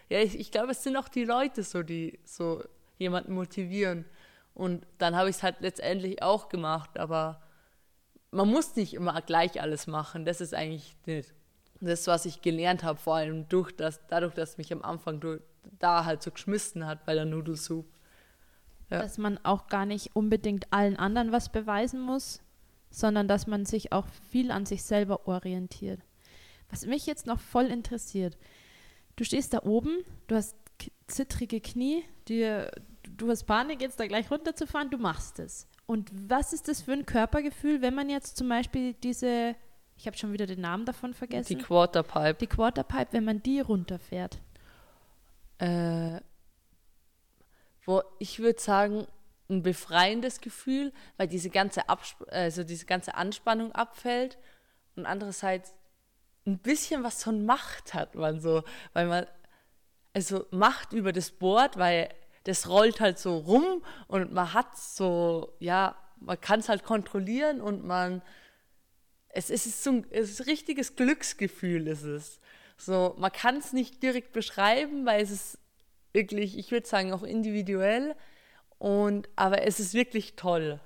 [0.09, 2.63] ja, ich, ich glaube, es sind auch die Leute so, die so
[2.97, 4.05] jemanden motivieren.
[4.53, 7.41] Und dann habe ich es halt letztendlich auch gemacht, aber
[8.31, 10.25] man muss nicht immer gleich alles machen.
[10.25, 11.33] Das ist eigentlich nicht
[11.81, 15.39] das, was ich gelernt habe, vor allem durch das, dadurch, dass mich am Anfang
[15.79, 17.85] da halt so geschmissen hat bei der Nudelsoup.
[18.89, 19.01] Ja.
[19.01, 22.41] Dass man auch gar nicht unbedingt allen anderen was beweisen muss,
[22.89, 26.01] sondern dass man sich auch viel an sich selber orientiert.
[26.71, 28.37] Was mich jetzt noch voll interessiert,
[29.15, 30.55] du stehst da oben, du hast
[31.07, 32.71] zittrige Knie, dir,
[33.17, 35.67] du hast Panik, jetzt da gleich runterzufahren, du machst es.
[35.85, 39.55] Und was ist das für ein Körpergefühl, wenn man jetzt zum Beispiel diese
[39.99, 41.57] ich habe schon wieder den Namen davon vergessen.
[41.57, 42.35] Die Quarterpipe.
[42.39, 44.39] Die Quarterpipe, wenn man die runterfährt.
[45.57, 46.21] Äh,
[47.85, 49.07] wo ich würde sagen,
[49.49, 54.37] ein befreiendes Gefühl, weil diese ganze, Absp also diese ganze Anspannung abfällt
[54.95, 55.75] und andererseits
[56.47, 59.27] ein bisschen was von Macht hat man so, weil man,
[60.13, 62.07] also Macht über das Board, weil
[62.45, 67.59] das rollt halt so rum und man hat so, ja, man kann es halt kontrollieren
[67.59, 68.21] und man
[69.29, 72.39] es, ist so ein, es ist ein richtiges Glücksgefühl, ist es.
[72.77, 75.59] So, man kann es nicht direkt beschreiben, weil es ist
[76.13, 78.15] wirklich, ich würde sagen, auch individuell.
[78.77, 80.79] Und, aber es ist wirklich toll.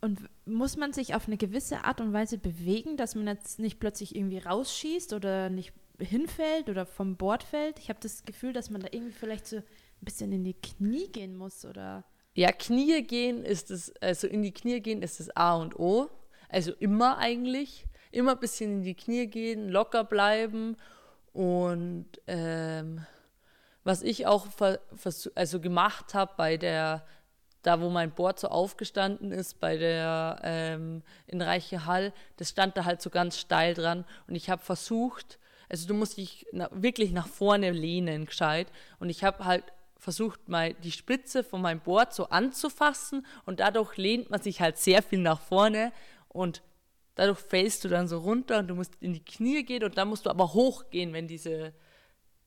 [0.00, 3.80] Und muss man sich auf eine gewisse Art und Weise bewegen, dass man jetzt nicht
[3.80, 7.78] plötzlich irgendwie rausschießt oder nicht hinfällt oder vom Board fällt?
[7.78, 9.64] Ich habe das Gefühl, dass man da irgendwie vielleicht so ein
[10.00, 12.04] bisschen in die Knie gehen muss oder.
[12.34, 16.10] Ja, Knie gehen ist es, also in die Knie gehen ist das A und O.
[16.54, 17.84] Also immer eigentlich.
[18.12, 20.76] Immer ein bisschen in die Knie gehen, locker bleiben.
[21.32, 23.04] Und ähm,
[23.82, 24.46] was ich auch
[25.34, 27.04] also gemacht habe bei der,
[27.62, 32.76] da wo mein Board so aufgestanden ist, bei der ähm, in Reiche Hall, das stand
[32.76, 34.04] da halt so ganz steil dran.
[34.28, 38.68] Und ich habe versucht, also du musst dich na, wirklich nach vorne lehnen, gescheit.
[39.00, 39.64] Und ich habe halt
[40.04, 44.76] versucht, mal die Spitze von meinem Board so anzufassen und dadurch lehnt man sich halt
[44.76, 45.92] sehr viel nach vorne
[46.34, 46.62] und
[47.14, 50.08] dadurch fällst du dann so runter und du musst in die Knie gehen und dann
[50.08, 51.72] musst du aber hochgehen, wenn diese,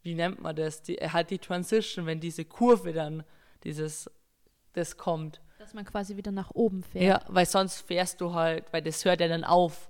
[0.03, 3.23] wie nennt man das, die, halt die Transition, wenn diese Kurve dann,
[3.63, 4.11] dieses,
[4.73, 5.41] das kommt.
[5.57, 7.03] Dass man quasi wieder nach oben fährt.
[7.03, 9.89] Ja, weil sonst fährst du halt, weil das hört ja dann auf.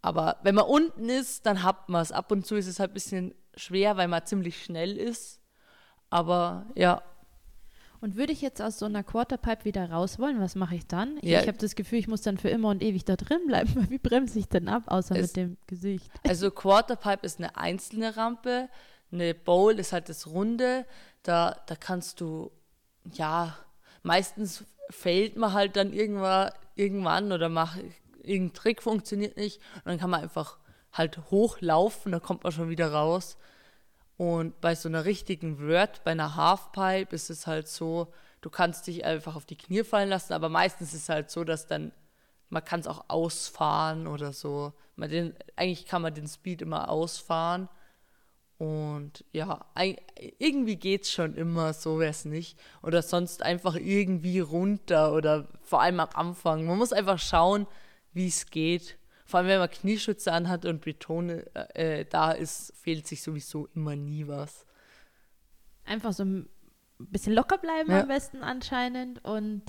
[0.00, 2.12] Aber wenn man unten ist, dann hat man es.
[2.12, 5.40] Ab und zu ist es halt ein bisschen schwer, weil man ziemlich schnell ist.
[6.08, 7.02] Aber ja,
[8.02, 11.18] und würde ich jetzt aus so einer Quarterpipe wieder raus wollen, was mache ich dann?
[11.22, 11.40] Ja.
[11.40, 13.86] Ich habe das Gefühl, ich muss dann für immer und ewig da drin bleiben.
[13.90, 16.10] Wie bremse ich denn ab, außer es, mit dem Gesicht?
[16.28, 18.68] Also Quarterpipe ist eine einzelne Rampe,
[19.12, 20.84] eine Bowl ist halt das Runde.
[21.22, 22.50] Da, da kannst du,
[23.12, 23.56] ja,
[24.02, 27.78] meistens fällt man halt dann irgendwann, irgendwann oder macht
[28.24, 30.58] irgendein Trick funktioniert nicht und dann kann man einfach
[30.92, 33.36] halt hochlaufen, da kommt man schon wieder raus.
[34.16, 38.86] Und bei so einer richtigen Word, bei einer Halfpipe ist es halt so, du kannst
[38.86, 41.92] dich einfach auf die Knie fallen lassen, aber meistens ist es halt so, dass dann,
[42.50, 44.72] man kann es auch ausfahren oder so.
[44.96, 47.68] Man den, eigentlich kann man den Speed immer ausfahren.
[48.58, 49.66] Und ja,
[50.38, 52.56] irgendwie geht es schon immer, so wäre es nicht.
[52.82, 56.64] Oder sonst einfach irgendwie runter oder vor allem am Anfang.
[56.66, 57.66] Man muss einfach schauen,
[58.12, 58.98] wie es geht.
[59.32, 63.66] Vor allem, wenn man Knieschütze anhat und Betone äh, äh, da ist, fehlt sich sowieso
[63.74, 64.66] immer nie was.
[65.86, 66.50] Einfach so ein
[66.98, 68.02] bisschen locker bleiben ja.
[68.02, 69.62] am besten anscheinend und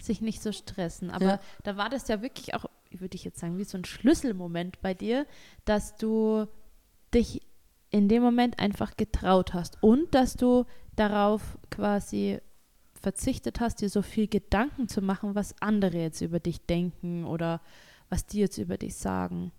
[0.00, 1.10] sich nicht so stressen.
[1.10, 1.40] Aber ja.
[1.64, 4.94] da war das ja wirklich auch, würde ich jetzt sagen, wie so ein Schlüsselmoment bei
[4.94, 5.26] dir,
[5.64, 6.46] dass du
[7.12, 7.42] dich
[7.90, 12.38] in dem Moment einfach getraut hast und dass du darauf quasi
[12.94, 17.60] verzichtet hast, dir so viel Gedanken zu machen, was andere jetzt über dich denken oder
[18.10, 19.52] was die jetzt über dich sagen.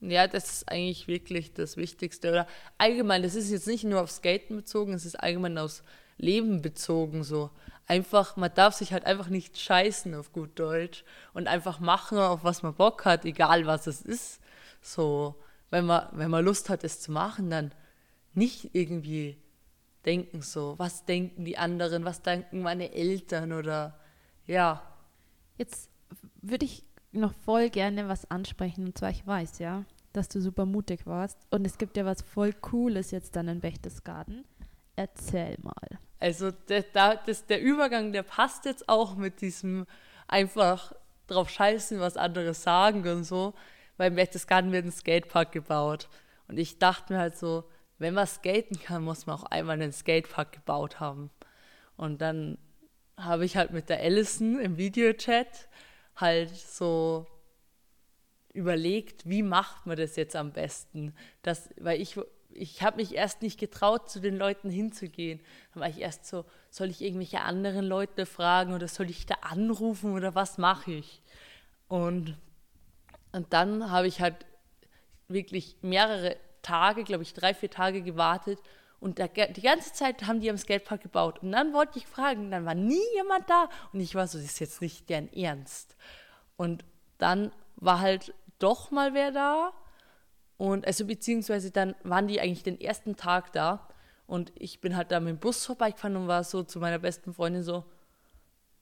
[0.00, 2.30] Ja, das ist eigentlich wirklich das Wichtigste.
[2.30, 2.46] Oder
[2.78, 5.82] allgemein, das ist jetzt nicht nur aufs Skaten bezogen, es ist allgemein aufs
[6.16, 7.50] Leben bezogen so.
[7.86, 11.04] Einfach, man darf sich halt einfach nicht scheißen auf gut Deutsch
[11.34, 14.40] und einfach machen, auf was man Bock hat, egal was es ist.
[14.80, 15.36] So,
[15.70, 17.72] wenn man, wenn man Lust hat, es zu machen, dann
[18.34, 19.36] nicht irgendwie
[20.04, 23.98] denken so, was denken die anderen, was denken meine Eltern oder
[24.46, 24.82] ja.
[25.58, 25.90] Jetzt
[26.40, 28.86] würde ich noch voll gerne was ansprechen.
[28.86, 31.38] Und zwar, ich weiß ja, dass du super mutig warst.
[31.50, 34.44] Und es gibt ja was voll Cooles jetzt dann in Bechtesgaden.
[34.96, 35.98] Erzähl mal.
[36.18, 36.84] Also der,
[37.26, 39.86] das, der Übergang, der passt jetzt auch mit diesem
[40.28, 40.92] einfach
[41.26, 43.54] drauf scheißen, was andere sagen und so.
[43.96, 46.08] Weil in Berchtesgaden wird ein Skatepark gebaut.
[46.48, 47.64] Und ich dachte mir halt so,
[47.98, 51.30] wenn man skaten kann, muss man auch einmal einen Skatepark gebaut haben.
[51.96, 52.58] Und dann
[53.16, 55.68] habe ich halt mit der Allison im Videochat
[56.16, 57.26] halt so
[58.52, 61.14] überlegt, wie macht man das jetzt am besten?
[61.42, 62.18] Das, weil ich,
[62.50, 65.40] ich habe mich erst nicht getraut, zu den Leuten hinzugehen.
[65.72, 69.36] Dann war ich erst so, soll ich irgendwelche anderen Leute fragen oder soll ich da
[69.40, 71.22] anrufen oder was mache ich?
[71.88, 72.36] Und,
[73.32, 74.46] und dann habe ich halt
[75.28, 78.58] wirklich mehrere Tage, glaube ich, drei, vier Tage gewartet
[79.02, 81.42] und da, die ganze Zeit haben die am Skatepark gebaut.
[81.42, 83.68] Und dann wollte ich fragen, dann war nie jemand da.
[83.92, 85.96] Und ich war so, das ist jetzt nicht deren Ernst.
[86.56, 86.84] Und
[87.18, 89.72] dann war halt doch mal wer da.
[90.56, 93.88] Und also beziehungsweise dann waren die eigentlich den ersten Tag da.
[94.28, 97.34] Und ich bin halt da mit dem Bus vorbeigefahren und war so zu meiner besten
[97.34, 97.82] Freundin so,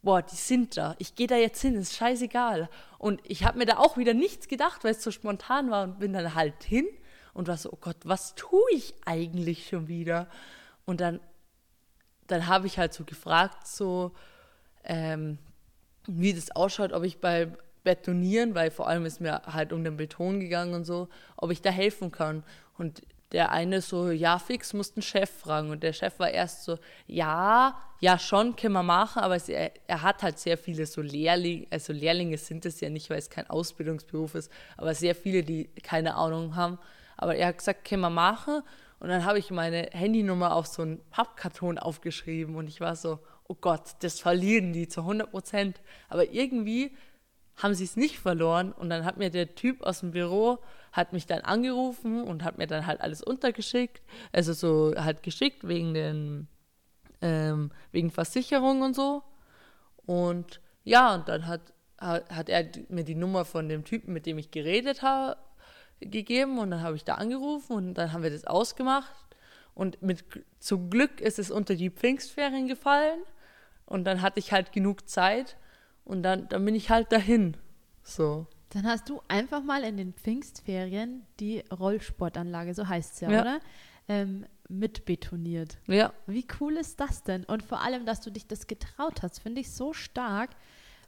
[0.02, 0.96] boah, die sind da.
[0.98, 2.68] Ich gehe da jetzt hin, ist scheißegal.
[2.98, 5.98] Und ich habe mir da auch wieder nichts gedacht, weil es so spontan war und
[5.98, 6.86] bin dann halt hin
[7.34, 10.28] und war so, oh Gott, was tue ich eigentlich schon wieder?
[10.84, 11.20] Und dann,
[12.26, 14.12] dann habe ich halt so gefragt, so,
[14.84, 15.38] ähm,
[16.06, 17.52] wie das ausschaut, ob ich bei
[17.82, 21.62] Betonieren, weil vor allem ist mir halt um den Beton gegangen und so, ob ich
[21.62, 22.44] da helfen kann.
[22.76, 23.02] Und
[23.32, 25.70] der eine so, ja, fix, musst den Chef fragen.
[25.70, 30.02] Und der Chef war erst so, ja, ja, schon, können wir machen, aber er, er
[30.02, 33.48] hat halt sehr viele so Lehrlinge, also Lehrlinge sind es ja nicht, weil es kein
[33.48, 36.78] Ausbildungsberuf ist, aber sehr viele, die keine Ahnung haben.
[37.20, 38.62] Aber er hat gesagt, können wir machen.
[38.98, 43.18] Und dann habe ich meine Handynummer auf so einen Pappkarton aufgeschrieben und ich war so,
[43.46, 45.82] oh Gott, das verlieren die zu 100 Prozent.
[46.08, 46.96] Aber irgendwie
[47.56, 50.60] haben sie es nicht verloren und dann hat mir der Typ aus dem Büro
[50.92, 54.02] hat mich dann angerufen und hat mir dann halt alles untergeschickt,
[54.32, 56.48] also so halt geschickt wegen den
[57.20, 59.22] ähm, wegen Versicherung und so
[60.06, 61.60] und ja und dann hat
[61.98, 65.36] hat er mir die Nummer von dem Typen, mit dem ich geredet habe,
[66.01, 69.12] gegeben und dann habe ich da angerufen und dann haben wir das ausgemacht
[69.74, 70.24] und mit
[70.59, 73.20] zum Glück ist es unter die Pfingstferien gefallen
[73.86, 75.57] und dann hatte ich halt genug Zeit
[76.05, 77.57] und dann, dann bin ich halt dahin.
[78.03, 78.46] So.
[78.70, 83.40] Dann hast du einfach mal in den Pfingstferien die Rollsportanlage, so heißt es ja, Ja.
[83.40, 83.61] oder?
[84.09, 85.78] Ähm, mitbetoniert.
[85.86, 87.44] Ja, Wie cool ist das denn?
[87.44, 90.51] Und vor allem, dass du dich das getraut hast, finde ich so stark,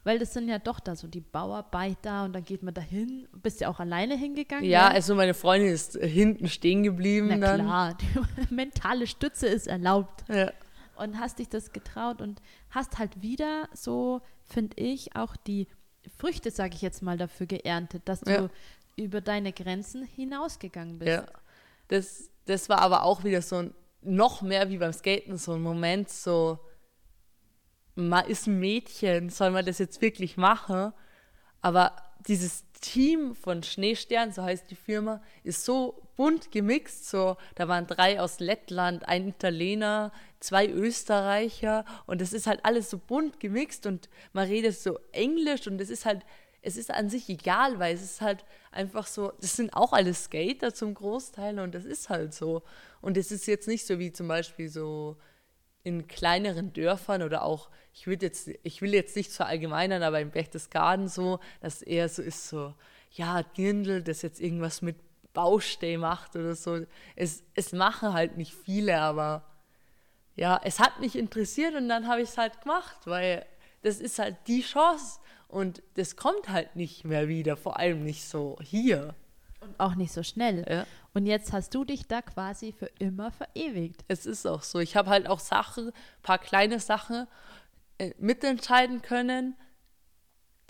[0.05, 3.29] weil das sind ja doch da so die Bauarbeiter und dann geht man dahin.
[3.43, 4.65] Bist ja auch alleine hingegangen?
[4.65, 4.97] ja, gell?
[4.97, 7.61] also meine Freundin ist äh, hinten stehen geblieben Na dann.
[7.61, 10.25] klar, die mentale Stütze ist erlaubt.
[10.29, 10.53] Ja.
[10.97, 12.41] Und hast dich das getraut und
[12.71, 15.67] hast halt wieder so, finde ich, auch die
[16.19, 18.49] Früchte, sage ich jetzt mal, dafür geerntet, dass du Ja.
[18.97, 21.09] über deine Grenzen hinausgegangen bist.
[21.11, 21.27] Ja.
[21.89, 25.63] Das, das war aber auch wieder so ein, noch mehr wie beim Skaten, so ein
[25.63, 26.59] Moment, so,
[27.95, 30.93] man ist ein Mädchen, soll man das jetzt wirklich machen?
[31.61, 31.95] Aber
[32.27, 37.09] dieses Team von Schneestern, so heißt die Firma, ist so bunt gemixt.
[37.09, 42.91] So, da waren drei aus Lettland, ein Italiener, zwei Österreicher und es ist halt alles
[42.91, 46.23] so bunt gemixt und man redet so Englisch und es ist halt,
[46.61, 50.25] es ist an sich egal, weil es ist halt einfach so, das sind auch alles
[50.25, 52.63] Skater zum Großteil und das ist halt so.
[53.01, 55.17] Und es ist jetzt nicht so wie zum Beispiel so
[55.85, 60.31] in kleineren Dörfern oder auch, ich will jetzt, ich will jetzt nicht verallgemeinern, aber im
[60.31, 62.75] Berchtesgaden so, dass eher so ist so,
[63.11, 64.97] ja, Dirndl, das jetzt irgendwas mit
[65.33, 66.85] Baustell macht oder so.
[67.17, 69.45] Es, es machen halt nicht viele, aber
[70.37, 73.45] ja, es hat mich interessiert und dann habe ich es halt gemacht, weil
[73.83, 78.25] das ist halt die Chance und das kommt halt nicht mehr wieder, vor allem nicht
[78.25, 79.15] so hier.
[79.61, 80.65] Und auch nicht so schnell.
[80.69, 80.87] Ja.
[81.15, 84.05] Und jetzt hast du dich da quasi für immer verewigt.
[84.09, 84.79] Es ist auch so.
[84.79, 87.27] Ich habe halt auch Sachen, ein paar kleine Sachen
[87.99, 89.55] äh, mitentscheiden können,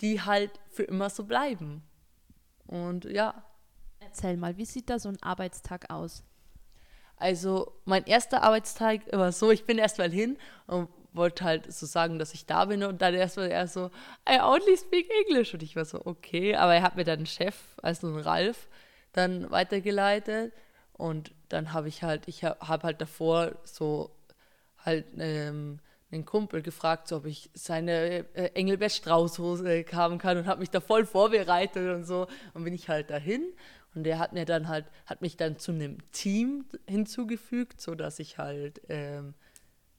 [0.01, 1.81] die halt für immer so bleiben.
[2.67, 3.43] Und ja,
[3.99, 6.23] Erzähl mal, wie sieht da so ein Arbeitstag aus?
[7.23, 10.37] also mein erster Arbeitstag war so, ich bin erst mal hin
[10.67, 13.91] und wollte halt so sagen, dass ich da bin und dann erstmal er so,
[14.27, 17.25] I only speak English und ich war so, okay, aber er hat mir dann einen
[17.25, 18.67] Chef, also einen Ralf,
[19.13, 20.53] dann weitergeleitet
[20.93, 24.11] und dann habe ich halt, ich habe hab halt davor so
[24.77, 25.79] halt ähm,
[26.11, 30.69] einen Kumpel gefragt, so, ob ich seine äh, Engelbert Strauß-Hose haben kann und habe mich
[30.69, 32.27] da voll vorbereitet und so.
[32.53, 33.43] Und bin ich halt dahin
[33.95, 38.19] und der hat mir dann halt, hat mich dann zu einem Team hinzugefügt, so dass
[38.19, 39.33] ich halt ähm,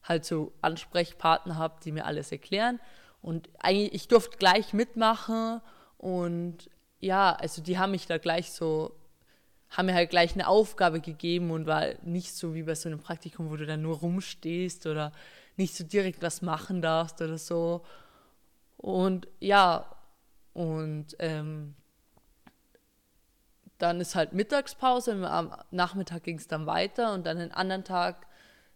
[0.03, 2.81] halt so Ansprechpartner habe, die mir alles erklären.
[3.23, 5.61] Und eigentlich, ich durfte gleich mitmachen
[5.99, 8.95] und ja, also die haben mich da gleich so
[9.77, 13.01] haben mir halt gleich eine Aufgabe gegeben und war nicht so wie bei so einem
[13.01, 15.13] Praktikum, wo du dann nur rumstehst oder
[15.57, 17.85] nicht so direkt was machen darfst oder so.
[18.77, 19.87] Und ja,
[20.53, 21.75] und ähm,
[23.79, 28.27] dann ist halt Mittagspause, am Nachmittag ging es dann weiter und dann in anderen Tag,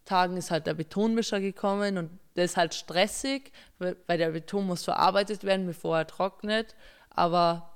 [0.05, 4.85] Tagen ist halt der Betonmischer gekommen und der ist halt stressig, weil der Beton muss
[4.85, 6.75] verarbeitet werden, bevor er trocknet.
[7.11, 7.75] Aber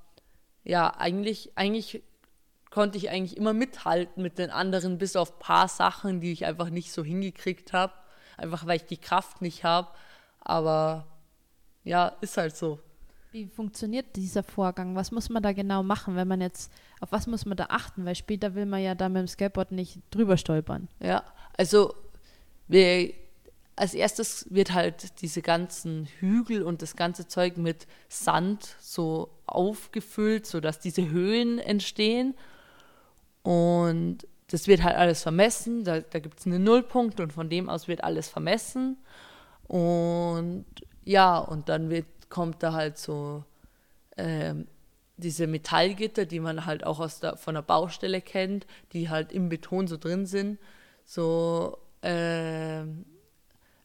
[0.65, 2.03] ja, eigentlich, eigentlich
[2.73, 6.47] konnte ich eigentlich immer mithalten mit den anderen, bis auf ein paar Sachen, die ich
[6.47, 7.93] einfach nicht so hingekriegt habe.
[8.39, 9.89] Einfach weil ich die Kraft nicht habe.
[10.41, 11.07] Aber
[11.85, 12.81] ja, ist halt so.
[13.31, 14.97] Wie funktioniert dieser Vorgang?
[14.97, 18.07] Was muss man da genau machen, wenn man jetzt, auf was muss man da achten?
[18.07, 20.89] Weil später will man ja da mit dem Skateboard nicht drüber stolpern.
[20.99, 21.25] Ja,
[21.59, 21.95] also
[22.69, 23.13] wir,
[23.77, 30.47] als erstes wird halt diese ganzen Hügel und das ganze Zeug mit Sand so aufgefüllt,
[30.47, 32.35] sodass diese Höhen entstehen.
[33.43, 35.85] Und das wird halt alles vermessen.
[35.85, 38.99] Da, da gibt es einen Nullpunkt und von dem aus wird alles vermessen.
[39.67, 40.67] Und
[41.05, 43.45] ja, und dann wird, kommt da halt so
[44.17, 44.67] ähm,
[45.17, 49.49] diese Metallgitter, die man halt auch aus der, von der Baustelle kennt, die halt im
[49.49, 50.59] Beton so drin sind.
[51.05, 53.05] So, ähm,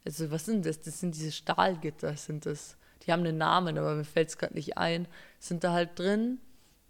[0.05, 0.81] also was sind das?
[0.81, 2.77] Das sind diese Stahlgitter, sind das.
[3.03, 5.07] Die haben einen Namen, aber mir fällt es gerade nicht ein.
[5.39, 6.39] Sind da halt drin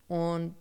[0.08, 0.56] und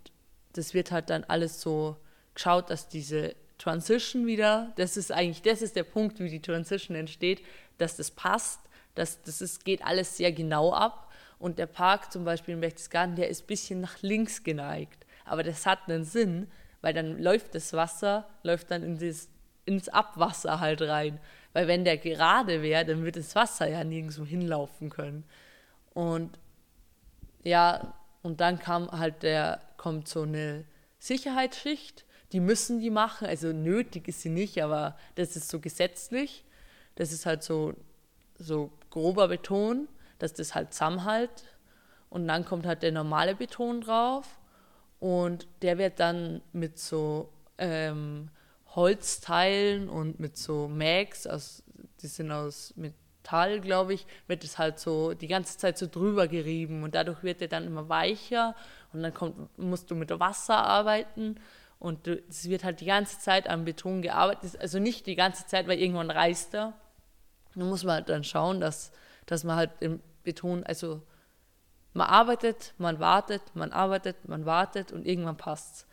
[0.57, 1.96] das wird halt dann alles so
[2.34, 6.96] geschaut, dass diese Transition wieder, das ist eigentlich, das ist der Punkt, wie die Transition
[6.96, 7.42] entsteht,
[7.78, 8.61] dass das passt,
[8.94, 11.12] dass das ist, geht alles sehr genau ab.
[11.38, 15.07] Und der Park zum Beispiel in Berchtesgaden, der ist ein bisschen nach links geneigt.
[15.24, 16.48] Aber das hat einen Sinn,
[16.80, 19.28] weil dann läuft das Wasser, läuft dann in das,
[19.66, 21.18] ins Abwasser halt rein.
[21.52, 25.24] Weil wenn der gerade wäre, dann würde das Wasser ja nirgendwo hinlaufen können.
[25.92, 26.38] Und
[27.42, 30.64] ja, und dann kam halt der, kommt so eine
[30.99, 36.45] Sicherheitsschicht, die müssen die machen, also nötig ist sie nicht, aber das ist so gesetzlich.
[36.97, 37.74] Das ist halt so,
[38.39, 41.45] so grober Beton, dass das halt zusammenhält.
[42.11, 44.39] Und dann kommt halt der normale Beton drauf.
[44.99, 48.31] Und der wird dann mit so ähm,
[48.74, 51.62] Holzteilen und mit so Mags, aus,
[52.01, 56.29] die sind aus Metall, glaube ich, wird es halt so die ganze Zeit so drüber
[56.29, 58.55] gerieben und dadurch wird er dann immer weicher
[58.93, 61.37] und dann kommt, musst du mit Wasser arbeiten
[61.78, 65.68] und es wird halt die ganze Zeit am Beton gearbeitet, also nicht die ganze Zeit,
[65.68, 66.72] weil irgendwann reißt er.
[67.55, 68.93] Da muss man halt dann schauen, dass,
[69.26, 71.03] dass man halt im Beton, also
[71.93, 75.87] man arbeitet, man wartet, man arbeitet, man wartet und irgendwann passt es.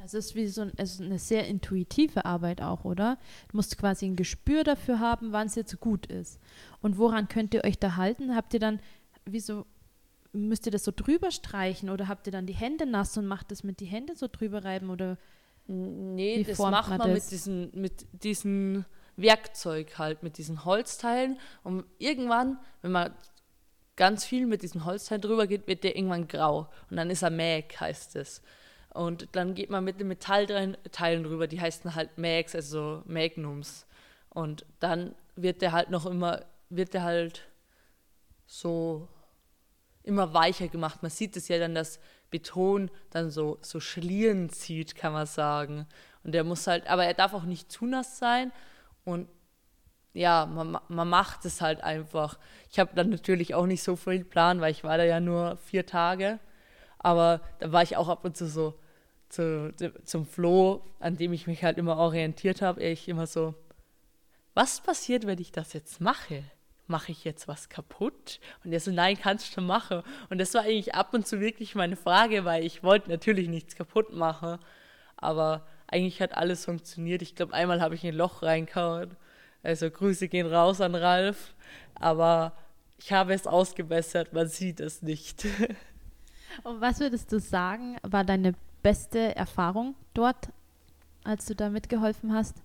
[0.00, 3.18] Also es ist wie so ein, ist eine sehr intuitive Arbeit auch, oder?
[3.50, 6.38] Du musst quasi ein Gespür dafür haben, wann es jetzt gut ist.
[6.80, 8.36] Und woran könnt ihr euch da halten?
[8.36, 8.78] Habt ihr dann,
[9.24, 9.66] wieso
[10.32, 13.50] müsst ihr das so drüber streichen oder habt ihr dann die Hände nass und macht
[13.50, 15.18] das mit die Hände so drüber reiben oder
[15.70, 17.24] Nee, das macht man, man das?
[17.24, 21.38] mit diesen, mit diesen Werkzeug halt, mit diesen Holzteilen.
[21.62, 23.14] Und irgendwann, wenn man
[23.94, 26.70] ganz viel mit diesen Holzteilen drüber geht, wird der irgendwann grau.
[26.88, 28.40] Und dann ist er Mäg, heißt es.
[28.94, 33.86] Und dann geht man mit den Metallteilen drüber, die heißen halt Mags, also Magnums.
[34.30, 37.46] Und dann wird der halt noch immer, wird der halt
[38.46, 39.06] so
[40.08, 41.02] immer weicher gemacht.
[41.02, 42.00] Man sieht es ja dann, dass
[42.30, 45.86] Beton dann so, so Schlieren zieht, kann man sagen.
[46.24, 48.50] Und der muss halt, aber er darf auch nicht zu nass sein.
[49.04, 49.28] Und
[50.14, 52.38] ja, man, man macht es halt einfach.
[52.70, 55.56] Ich habe dann natürlich auch nicht so viel Plan, weil ich war da ja nur
[55.58, 56.40] vier Tage.
[56.98, 58.74] Aber da war ich auch ab und zu so
[59.28, 63.54] zu, zum Flo, an dem ich mich halt immer orientiert habe, ich immer so,
[64.54, 66.42] was passiert, wenn ich das jetzt mache?
[66.88, 68.40] Mache ich jetzt was kaputt?
[68.64, 70.02] Und er so, nein, kannst du machen.
[70.30, 73.76] Und das war eigentlich ab und zu wirklich meine Frage, weil ich wollte natürlich nichts
[73.76, 74.58] kaputt machen.
[75.16, 77.22] Aber eigentlich hat alles funktioniert.
[77.22, 79.16] Ich glaube, einmal habe ich ein Loch reingehauen.
[79.62, 81.54] Also Grüße gehen raus an Ralf.
[81.94, 82.52] Aber
[82.98, 85.46] ich habe es ausgebessert, man sieht es nicht.
[86.64, 90.48] Und was würdest du sagen, war deine beste Erfahrung dort,
[91.24, 92.56] als du da mitgeholfen hast?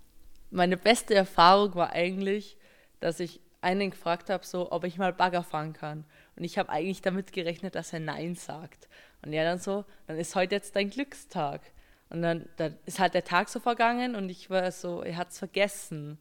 [0.51, 2.57] Meine beste Erfahrung war eigentlich,
[2.99, 6.05] dass ich einen gefragt habe, so, ob ich mal Bagger fahren kann.
[6.35, 8.89] Und ich habe eigentlich damit gerechnet, dass er Nein sagt.
[9.23, 11.61] Und er dann so, dann ist heute jetzt dein Glückstag.
[12.09, 15.31] Und dann, dann ist halt der Tag so vergangen und ich war so, er hat
[15.31, 16.19] es vergessen.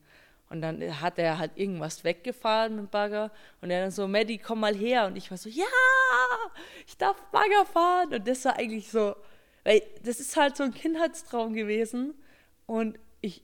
[0.49, 3.31] Und dann hat er halt irgendwas weggefahren mit dem Bagger.
[3.61, 5.07] Und er dann so, Maddie, komm mal her.
[5.07, 5.65] Und ich war so, ja,
[6.87, 8.15] ich darf Bagger fahren.
[8.15, 9.17] Und das war eigentlich so,
[9.65, 12.15] weil das ist halt so ein Kindheitstraum gewesen.
[12.67, 13.43] Und ich,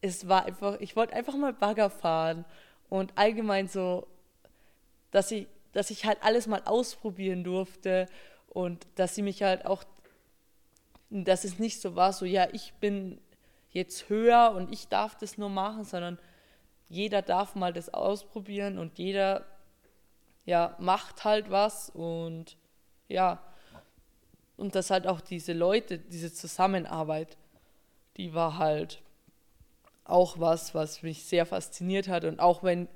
[0.00, 2.44] es war einfach, ich wollte einfach mal Bagger fahren.
[2.88, 4.06] Und allgemein so,
[5.10, 8.06] dass ich, dass ich halt alles mal ausprobieren durfte.
[8.48, 9.84] Und dass sie mich halt auch,
[11.10, 13.20] dass es nicht so war, so, ja, ich bin
[13.70, 16.18] jetzt höher und ich darf das nur machen, sondern
[16.88, 19.44] jeder darf mal das ausprobieren und jeder
[20.44, 22.56] ja macht halt was und
[23.08, 23.42] ja
[24.56, 27.36] und dass halt auch diese Leute, diese Zusammenarbeit,
[28.16, 29.02] die war halt
[30.08, 32.24] auch was, was mich sehr fasziniert hat.
[32.24, 32.88] Und auch wenn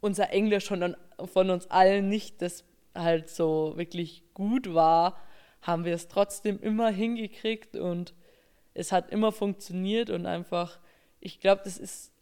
[0.00, 0.96] unser Englisch schon
[1.32, 2.64] von uns allen nicht das
[2.94, 5.18] halt so wirklich gut war,
[5.62, 7.76] haben wir es trotzdem immer hingekriegt.
[7.76, 8.14] Und
[8.74, 10.78] es hat immer funktioniert und einfach,
[11.20, 12.12] ich glaube, das ist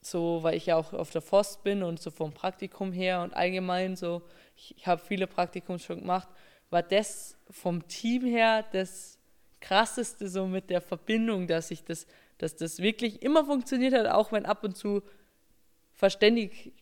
[0.00, 3.34] so, weil ich ja auch auf der Forst bin und so vom Praktikum her und
[3.34, 4.22] allgemein so,
[4.56, 6.28] ich, ich habe viele Praktikums schon gemacht,
[6.70, 9.18] war das vom Team her das
[9.60, 12.06] krasseste so mit der Verbindung, dass ich das,
[12.44, 15.02] dass das wirklich immer funktioniert hat, auch wenn ab und zu
[15.92, 16.72] verständig,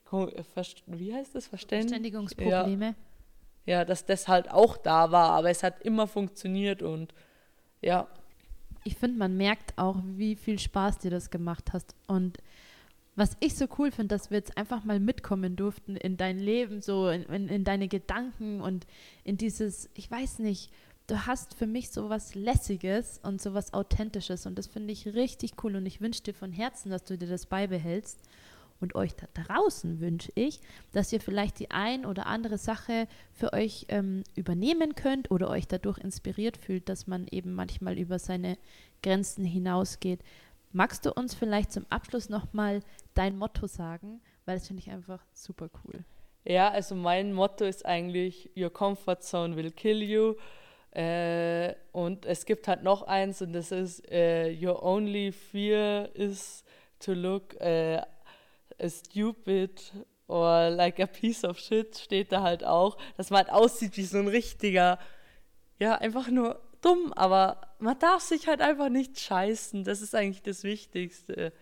[0.87, 2.97] wie heißt das, Verständ Verständigungsprobleme.
[3.65, 7.15] Ja, ja, dass das halt auch da war, aber es hat immer funktioniert und
[7.81, 8.09] ja.
[8.85, 12.39] Ich finde, man merkt auch, wie viel Spaß dir das gemacht hast und
[13.15, 16.81] was ich so cool finde, dass wir jetzt einfach mal mitkommen durften in dein Leben,
[16.81, 18.87] so in, in, in, deine Gedanken und
[19.23, 20.73] in dieses, ich weiß nicht,
[21.13, 25.07] du hast für mich so was Lässiges und so was Authentisches und das finde ich
[25.09, 28.19] richtig cool und ich wünsche dir von Herzen, dass du dir das beibehältst.
[28.81, 30.59] Und euch da draußen wünsche ich,
[30.93, 35.69] dass ihr vielleicht die ein oder andere Sache für euch ähm, übernehmen könnt oder euch
[35.69, 38.59] dadurch inspiriert fühlt, dass man eben manchmal über seine
[39.01, 40.19] Grenzen hinausgeht.
[40.73, 42.81] Magst du uns vielleicht zum Abschluss nochmal
[43.15, 44.21] dein Motto sagen?
[44.47, 46.01] Weil das finde ich einfach super cool.
[46.45, 50.35] Ja, also mein Motto ist eigentlich, Your comfort zone will kill you.
[50.93, 56.65] Äh, und es gibt halt noch eins und das ist, äh, Your only fear is
[56.99, 58.03] to look äh,
[58.89, 59.93] stupid
[60.29, 64.05] or like a piece of shit steht da halt auch, dass man halt aussieht wie
[64.05, 64.99] so ein richtiger,
[65.79, 69.85] ja, einfach nur dumm, aber man darf sich halt einfach nicht scheißen.
[69.85, 71.53] Das ist eigentlich das Wichtigste.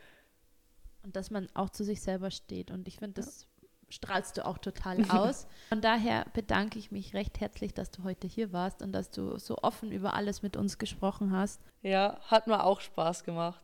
[1.03, 2.71] Und dass man auch zu sich selber steht.
[2.71, 3.47] Und ich finde, das
[3.91, 5.47] strahlst du auch total aus.
[5.69, 9.39] Von daher bedanke ich mich recht herzlich, dass du heute hier warst und dass du
[9.39, 11.61] so offen über alles mit uns gesprochen hast.
[11.83, 13.63] Ja, hat mir auch Spaß gemacht.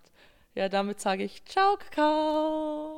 [0.54, 2.95] Ja, damit sage ich Ciao, Kakao.